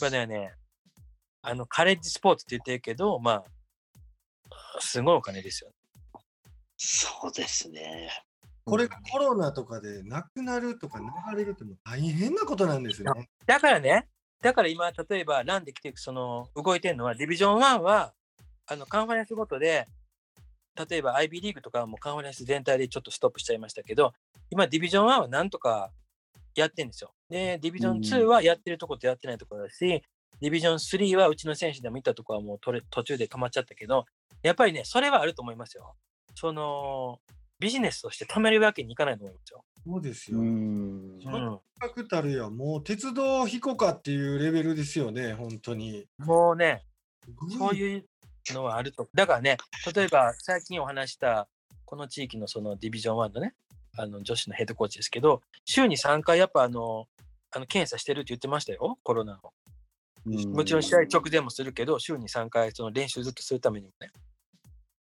[0.00, 0.54] これね、
[1.42, 3.44] あの、カレッジスポーツって言ってるけど、まあ、
[4.80, 5.70] すごいお金ですよ。
[6.76, 8.10] そうですね。
[8.64, 13.28] これがコロナとかでなくなるとか流れるってもう大変なことなんですよね。
[13.46, 14.08] だからね、
[14.40, 18.14] だから今、例えば、ランで来ていく、その、動いてるのは、ディビジョン1は、
[18.66, 19.86] あの、カンファレンスごとで、
[20.88, 24.12] 例えば IB リーグとかはもうカンファレンス全体でちょっとストップしちゃいましたけど、
[24.50, 25.92] 今、ディビジョン1はなんとか
[26.60, 27.12] やってるんですよ。
[27.28, 30.02] で、ディビジョン2はやってるところとやってないところだし、
[30.40, 34.04] ディビジョン3はうちの選手でも行ったところはもうとれ途中で止まっちゃったけど、
[34.42, 35.96] やっぱりね、それはあると思いますよ。
[36.34, 37.20] その、
[37.60, 39.64] ビジネスとして止めるわけにいかないと思いますよ。
[39.86, 40.38] そうですよ。
[40.38, 40.46] うん。
[40.46, 41.60] うん。
[41.78, 46.06] 確たるや、もう鉄道飛行かっていうレベルですよね、本当に。
[46.18, 46.84] もうね、
[47.58, 47.76] そうう。
[47.76, 48.06] いう
[48.52, 49.08] のはあると。
[49.14, 49.56] だからね、
[49.94, 51.48] 例えば最近お話した、
[51.84, 53.54] この地域のそのディビジョン1のね、
[53.96, 57.06] あの女子のヘッドコーチですけど、週に3回やっぱあの、
[57.50, 59.52] あの検査してるって言ってましたよ、コロナの。
[60.52, 64.10] もちろん試合直前もするけど、週に3回その練習ずっとするためにもね。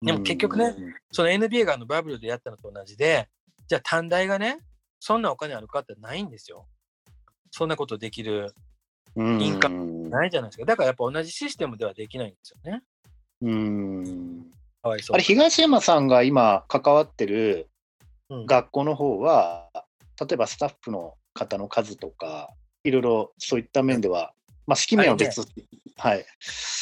[0.03, 0.75] でも結局ね、
[1.13, 3.29] その NBA があのバブルでやったのと同じで、
[3.69, 4.59] じゃあ短大がね、
[4.99, 6.67] そんなお金あるかってないんですよ。
[7.51, 8.55] そんなことできる、
[9.15, 10.65] うん、インカムないじゃないですか。
[10.65, 12.83] だからやっぱ同じシステムではできないんですよね。
[13.43, 14.47] うん。
[14.83, 15.23] かわいそうあれ、。
[15.23, 17.70] 東山さんが今関わってるうん
[18.31, 19.69] 学校の方は、
[20.21, 22.51] 例えばスタッフの方の数とか、
[22.85, 24.33] いろいろそういった面では、
[24.67, 25.37] まあ、指揮面は別。
[25.37, 25.65] として、
[25.97, 26.25] はい。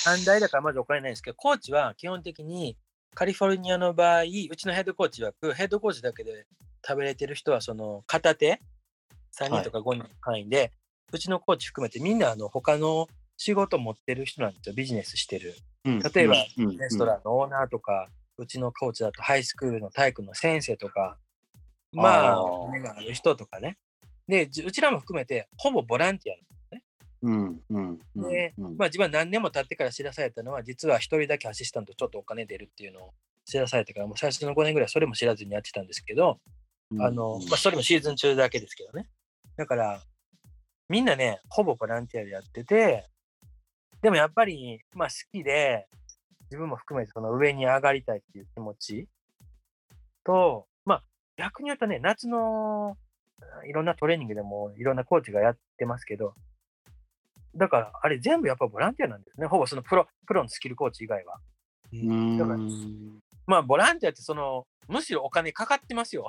[0.05, 2.76] 短大だからまずお金ないんですけど、コーチは基本的に
[3.14, 4.26] カリフォルニアの場合、う
[4.57, 6.46] ちのヘッドコーチはヘッドコーチだけで
[6.86, 8.61] 食べれてる人はその片手
[9.36, 10.72] 3人とか5人の範囲で、
[11.12, 15.55] うちのコーチ含めてみんなあの他の仕事持ってる人なんですよ、ビジネスしてる。
[15.84, 21.16] 例えばうん、レストランのオーナーとか、うちのコーチだとハイスクールの体育の先生とか、
[21.93, 23.78] まあ、あー夢がある人とかね。
[24.26, 26.49] で、じうちらも含めて、ほぼボランティア
[27.22, 33.11] うんうんうんでうんまあ、自分は何年も経ってから知らされたのは、実は一人だけアシスタントちょっとお金出るっていうのを
[33.45, 36.39] 知らされてから、もう最初の5年ぐらいそれも知らずにやってたんですけど、
[37.01, 39.09] あの、まあ、それもシーズン中だけですけどね。
[39.57, 40.01] だから、
[40.89, 43.05] みんなね、ほぼボランティアでやってて、
[44.01, 45.89] でもやっぱり、まあ好きで、
[46.51, 49.09] 自分も含めてその上に上がりたいっていう気持ち
[50.24, 50.67] と、まあ
[51.39, 52.97] 逆に言うとね、夏の
[53.66, 56.34] いろんなトレーニングでもいろんなコーチがやってますけど、
[57.55, 59.47] だからあれ全部やっぱボランティアなんですね。
[59.47, 61.39] ほぼそのプロプロのスキルコーチ以外は。
[61.93, 62.59] うんだから
[63.47, 66.26] まあボランティアってその、むしろお金かかってますよ。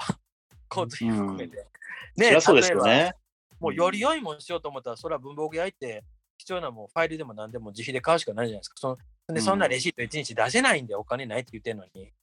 [0.72, 1.68] 交通費含めて。
[2.16, 3.14] そりゃそうですよね。
[3.60, 6.04] もうより良いもんしようと思ったら、それは文房具屋行って、
[6.38, 8.76] 必要なもうファイルでも何でも自費で買うしかないじゃないですか。
[8.78, 8.98] そ
[9.28, 12.14] のでそんなレシート1日出せないんで、お金ないって言ってるのに。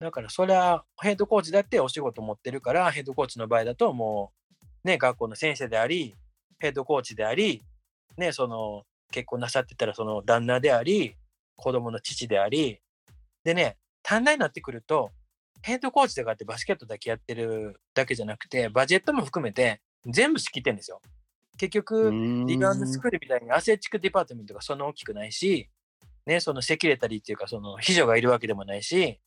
[0.00, 4.32] だから、それはヘッドコーチだってお仕事持ってるから、ヘッドコーチの場合だと、も
[4.84, 6.14] う、ね、学校の先生であり、
[6.60, 7.62] ヘッドコーチであり、
[8.16, 11.16] ね、その、結婚なさってたら、その旦那であり、
[11.56, 12.80] 子供の父であり、
[13.42, 15.10] でね、短大になってくると、
[15.62, 21.00] ヘッドコーチとかってバスケットだけやってるだけじゃなくて、バジェットも含めて全部仕切ってんですよ。
[21.56, 22.12] 結局、
[22.46, 25.68] リバウンドスクールみたいに athletic department がそんな大きくないし、
[26.24, 29.18] ね、その secretary っていうか、その秘書がいるわけでもないし、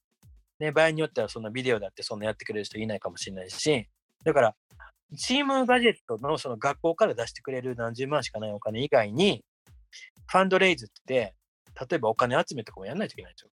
[0.61, 3.87] ね、場合によってはそのビデオだってそんなやってくれる人いないかもしれないし、
[4.23, 4.55] だから、
[5.17, 9.43] team budget のその学校から出してくれる何十万しかないお金以外に、
[10.27, 11.33] fundraise って
[11.89, 13.49] 例えばお金集めとかもやんないといけないんですよ。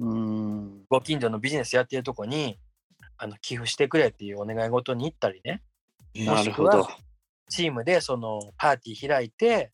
[0.00, 0.84] うん。
[0.88, 2.58] ご近所のビジネスやってるとこに、
[3.16, 5.62] あの寄付してくれっていうお願い事に行ったりね、
[6.14, 6.88] なるほど。
[7.48, 9.72] チームでそのパーティー開いて、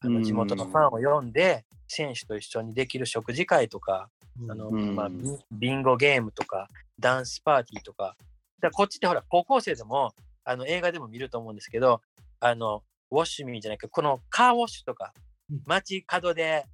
[0.00, 1.64] あの地元のファンを呼んで、
[1.94, 4.08] 選手と一緒にできる食事会とか、
[4.48, 4.96] あのうん。
[4.96, 6.68] まあ、ビビンゴゲームとか、
[6.98, 8.16] ダンスパーティーとか、
[8.60, 10.12] だからこっちってほら、高校生でも
[10.44, 12.00] あの映画でも見ると思うんですけど、
[12.40, 15.12] あのウォッシュミーじゃないか、このカーウォッシュとか
[15.50, 16.64] うん、街角で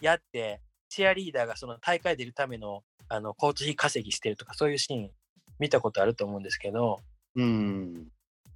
[0.00, 5.10] やって、チアリーダーがその大会出るためのあの交通費稼ぎしてるとか、そういうシーン
[5.58, 7.00] 見たことあると思うんですけど、
[7.34, 8.08] うん。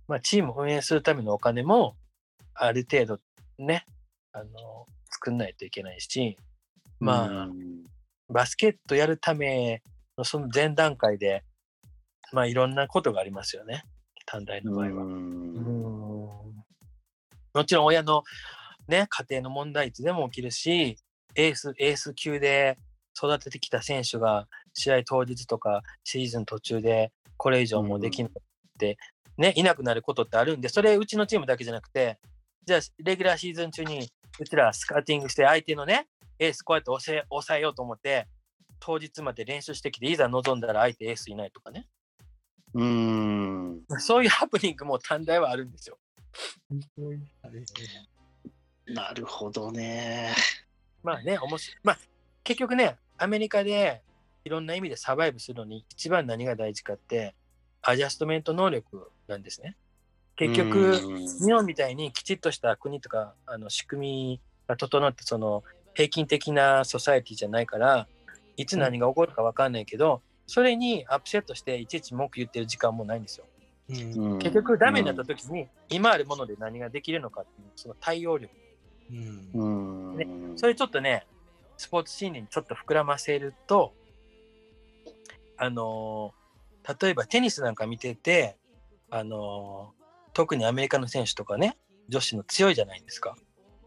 [0.07, 1.97] まあ、チームを運営するためのお金も
[2.55, 3.21] ある程度
[3.59, 3.85] ね、
[4.33, 6.37] あの作んないといけないし、
[6.99, 7.85] まあ、うん
[8.29, 9.83] バスケットやるため
[10.17, 11.45] のその前段階で、
[12.33, 13.85] まあいろんなことがありますよね、
[14.27, 15.05] 短大の場合は。
[17.55, 18.25] もちろん親の
[18.89, 20.97] ね、家庭の問題いつでも起きるし、
[21.35, 22.79] エース、エース級で
[23.17, 28.35] 育ててきた選手が試合当日とかシーズン途中でこれ以上もうできなく
[28.79, 28.97] て、
[29.37, 32.19] ね、いなくなることってあるんで、それうちのチームだけじゃなくて、
[32.67, 34.09] じゃあレギュラーシーズン中に
[34.41, 36.07] うちらスカウティングして相手のね、
[36.39, 38.27] エースこうやって抑え抑えようと思って、
[38.81, 41.87] 当日まで練習してきて、いざ臨んだら相手エースいないとかね。
[42.75, 43.83] うん。
[43.99, 45.99] そういうハプニングも短大はあるんですよ。
[48.87, 50.35] なるほどね。
[51.03, 51.81] まあね、面白い。
[51.85, 51.99] まあ、
[52.43, 54.03] 結局ね、アメリカで
[54.45, 57.35] いろんな意味でサバイブするのに一番何が大事かって、
[57.83, 59.77] アジャストメント能力なんですね。
[60.37, 60.99] 結局、
[61.45, 65.63] 日本みたいにきちっとした国とかあの仕組みが整って、その
[65.95, 68.09] 平均的なソサエティじゃないから、
[68.57, 73.47] いつ何が起こるか分かんないけど、それにアップセットしていちいち文句言ってる時間もないんですよ。
[73.91, 78.53] うんうん結局、ダメになった時に、今あるもので何ができるのかっていう、その対応力。
[79.11, 80.17] うんうん。
[80.17, 80.27] ね
[80.57, 81.27] それちょっとね、
[81.77, 83.93] スポーツ心理にちょっと膨らませると、
[85.57, 86.45] あのー
[87.01, 88.59] 例えばテニスなんか見てて、
[89.09, 90.04] あのー
[90.35, 91.77] 特にアメリカの選手とかね、
[92.09, 93.37] 女子の強いじゃないですか。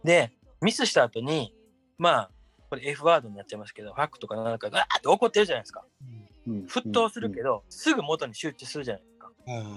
[0.04, 0.32] で、
[0.62, 1.54] ミスした後に、
[1.98, 2.32] まあ、
[2.70, 5.86] これ F ワードになっちゃいますけど、ファックとかなんかガーって怒ってるじゃないですか。
[6.48, 9.32] 沸騰するけど、すぐ元に集中するじゃないですか。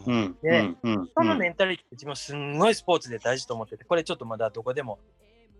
[0.06, 0.12] う。
[0.12, 0.36] ん。
[0.42, 0.78] でうん。
[0.82, 1.10] うん。
[1.14, 4.98] そのメンタリティって自分すんごいスポーツで大事と思ってて、これちょっとまだどこでも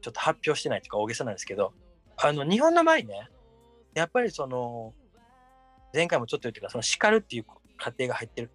[0.01, 1.73] ちょっと発表してないというか大げさなんですけど、
[2.17, 3.29] あの日本の場合ね、
[3.95, 4.95] やっぱりその、
[5.93, 7.45] 前回もちょっと言ってたその叱るっていう
[7.77, 8.51] 過程が入ってる。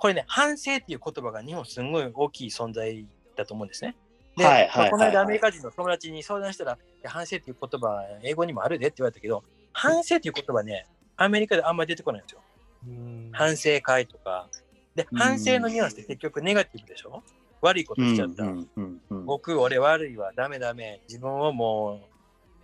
[0.00, 3.94] これね、反省っていう言葉が日本すんごい大きい存在だと思うんですね。
[4.36, 10.86] で、はいはいまあこの間アメリカ人の友達に相談したら、いや反省っていう言葉、英語にもあるでって言われたけど、反省っていう言葉ね、
[11.16, 12.40] アメリカであんまり出てこないんですよ。
[13.32, 14.48] 反省会とか。
[14.94, 17.22] で、うん反省のニュアンスって結局ネガティブでしょ？
[17.60, 18.44] 悪いことしちゃった。
[19.10, 22.00] 僕、俺悪いわ、ダメダメ、自分をもう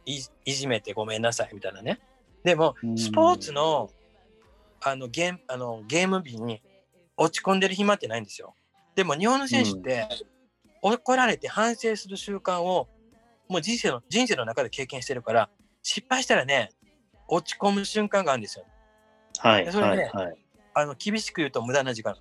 [0.06, 2.00] いいじめてごめんなさいみたいなね。
[2.44, 3.90] でもう、んスポーツの
[4.82, 6.62] あのゲームあのゲーム日に
[7.16, 8.54] 落ち込んでる暇ってないんですよ。
[8.94, 10.08] でも日本の選手って、
[10.82, 12.88] 怒られて反省する習慣を
[13.48, 15.50] もう人生の人生の中で経験してるから、
[15.82, 16.70] 失敗したらね、
[17.28, 18.64] 落ち込む瞬間があるんですよ。
[19.38, 19.72] はい。
[19.72, 20.36] それねはいはい。
[20.74, 22.16] あの厳しく言うと無駄な時間。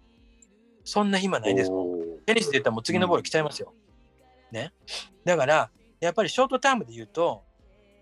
[0.84, 1.72] そんな暇ないです。
[2.26, 3.74] テニスで言ったらもう次のボール来ちゃいますよ。
[4.52, 4.72] ね。
[5.24, 7.43] だから、やっぱりショートタームで言うと、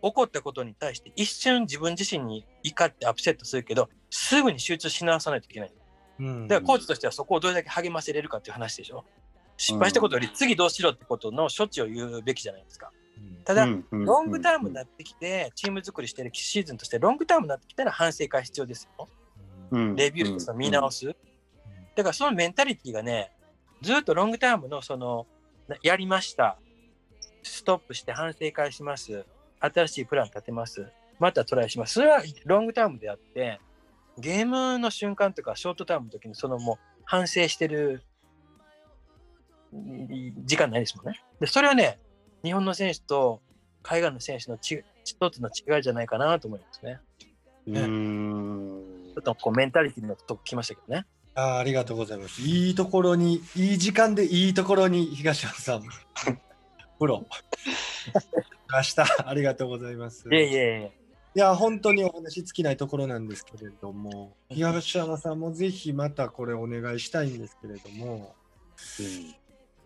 [0.01, 5.73] 起こったことに対して一瞬自分自身に怒ってアップセットするけど、すぐに集中し直さないといけない。
[6.19, 9.05] うんだからコーチとしてはそこをどれだけ励ませれるかっていう話でしょ。
[9.57, 12.91] 失敗したことより次どうしろってことの処置を言うべきじゃないですか。
[13.45, 19.07] ただ、ロングタームになってきて、チーム作りしてるシーズンとして、ロングタームになってきたら反省会必要ですよ。
[19.71, 21.15] うんレビューしてさ見直す。
[21.95, 23.31] だからそのメンタリティがね、
[23.81, 25.27] ずっとロングタームのその、
[25.67, 26.57] なやりました。
[27.43, 29.25] ストップして反省会します。
[29.59, 30.87] 新しいプラン立てます。
[31.19, 31.93] またトライします。
[31.93, 33.59] それはロングタームであって、
[34.17, 38.03] ゲームの瞬間とかショートタームの時にそのもう反省してる
[40.09, 41.21] い時間ないですもんね。
[41.39, 41.99] で、それはね、
[42.43, 43.41] 日本の選手と
[43.81, 46.99] 海外の選手のち一つの違いじゃないかなと思いますね。
[47.67, 48.83] うーん
[49.13, 51.05] ちょっとこうメンタリティのとこ来ましたけどね。
[51.35, 52.41] あーありがとうございます。
[52.41, 55.83] いいところに、いい時間でいいところに東山さん、
[56.99, 57.25] プロ。
[58.69, 59.05] ました。
[59.27, 60.27] ありがとうございます。
[60.31, 61.02] いえいえいえ。
[61.35, 68.35] いや、本当にお話尽きないところなんですけれども、東山さんもぜひまたこれお願いしたいんですけれども、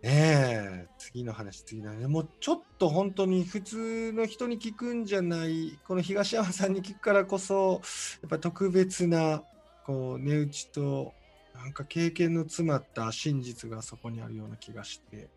[0.03, 7.81] ねえ、次の話、次の話、もうちょっと本当に普通の人に聞くんじゃない、この東山さんに聞くからこそ、
[8.21, 9.41] やっぱ特別な
[9.85, 11.13] こう値打ちと、
[11.55, 15.29] なんか経験の詰まった真実がそこにあるような気がして、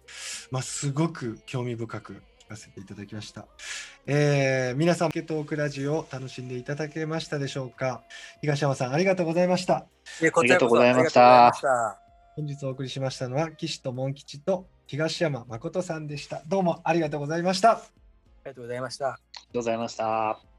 [0.50, 2.18] まあ、すごく興味深く聞
[2.50, 3.46] かせていただきました。
[4.06, 8.02] えー皆さん、ケトークラジオ楽しんでいただけましたでしょうか？
[8.40, 9.74] 東山さん、ありがとうございました。
[9.76, 9.86] あ
[10.20, 11.52] りがとうございました
[12.36, 16.42] 本日お送りしましたのは岸と門吉と東山誠さんでした。
[16.48, 16.92] どうもあ。
[16.92, 17.72] りがとうございました。
[17.72, 17.82] あ
[18.44, 19.08] りがとうございました。
[19.08, 20.49] ありがとうございました。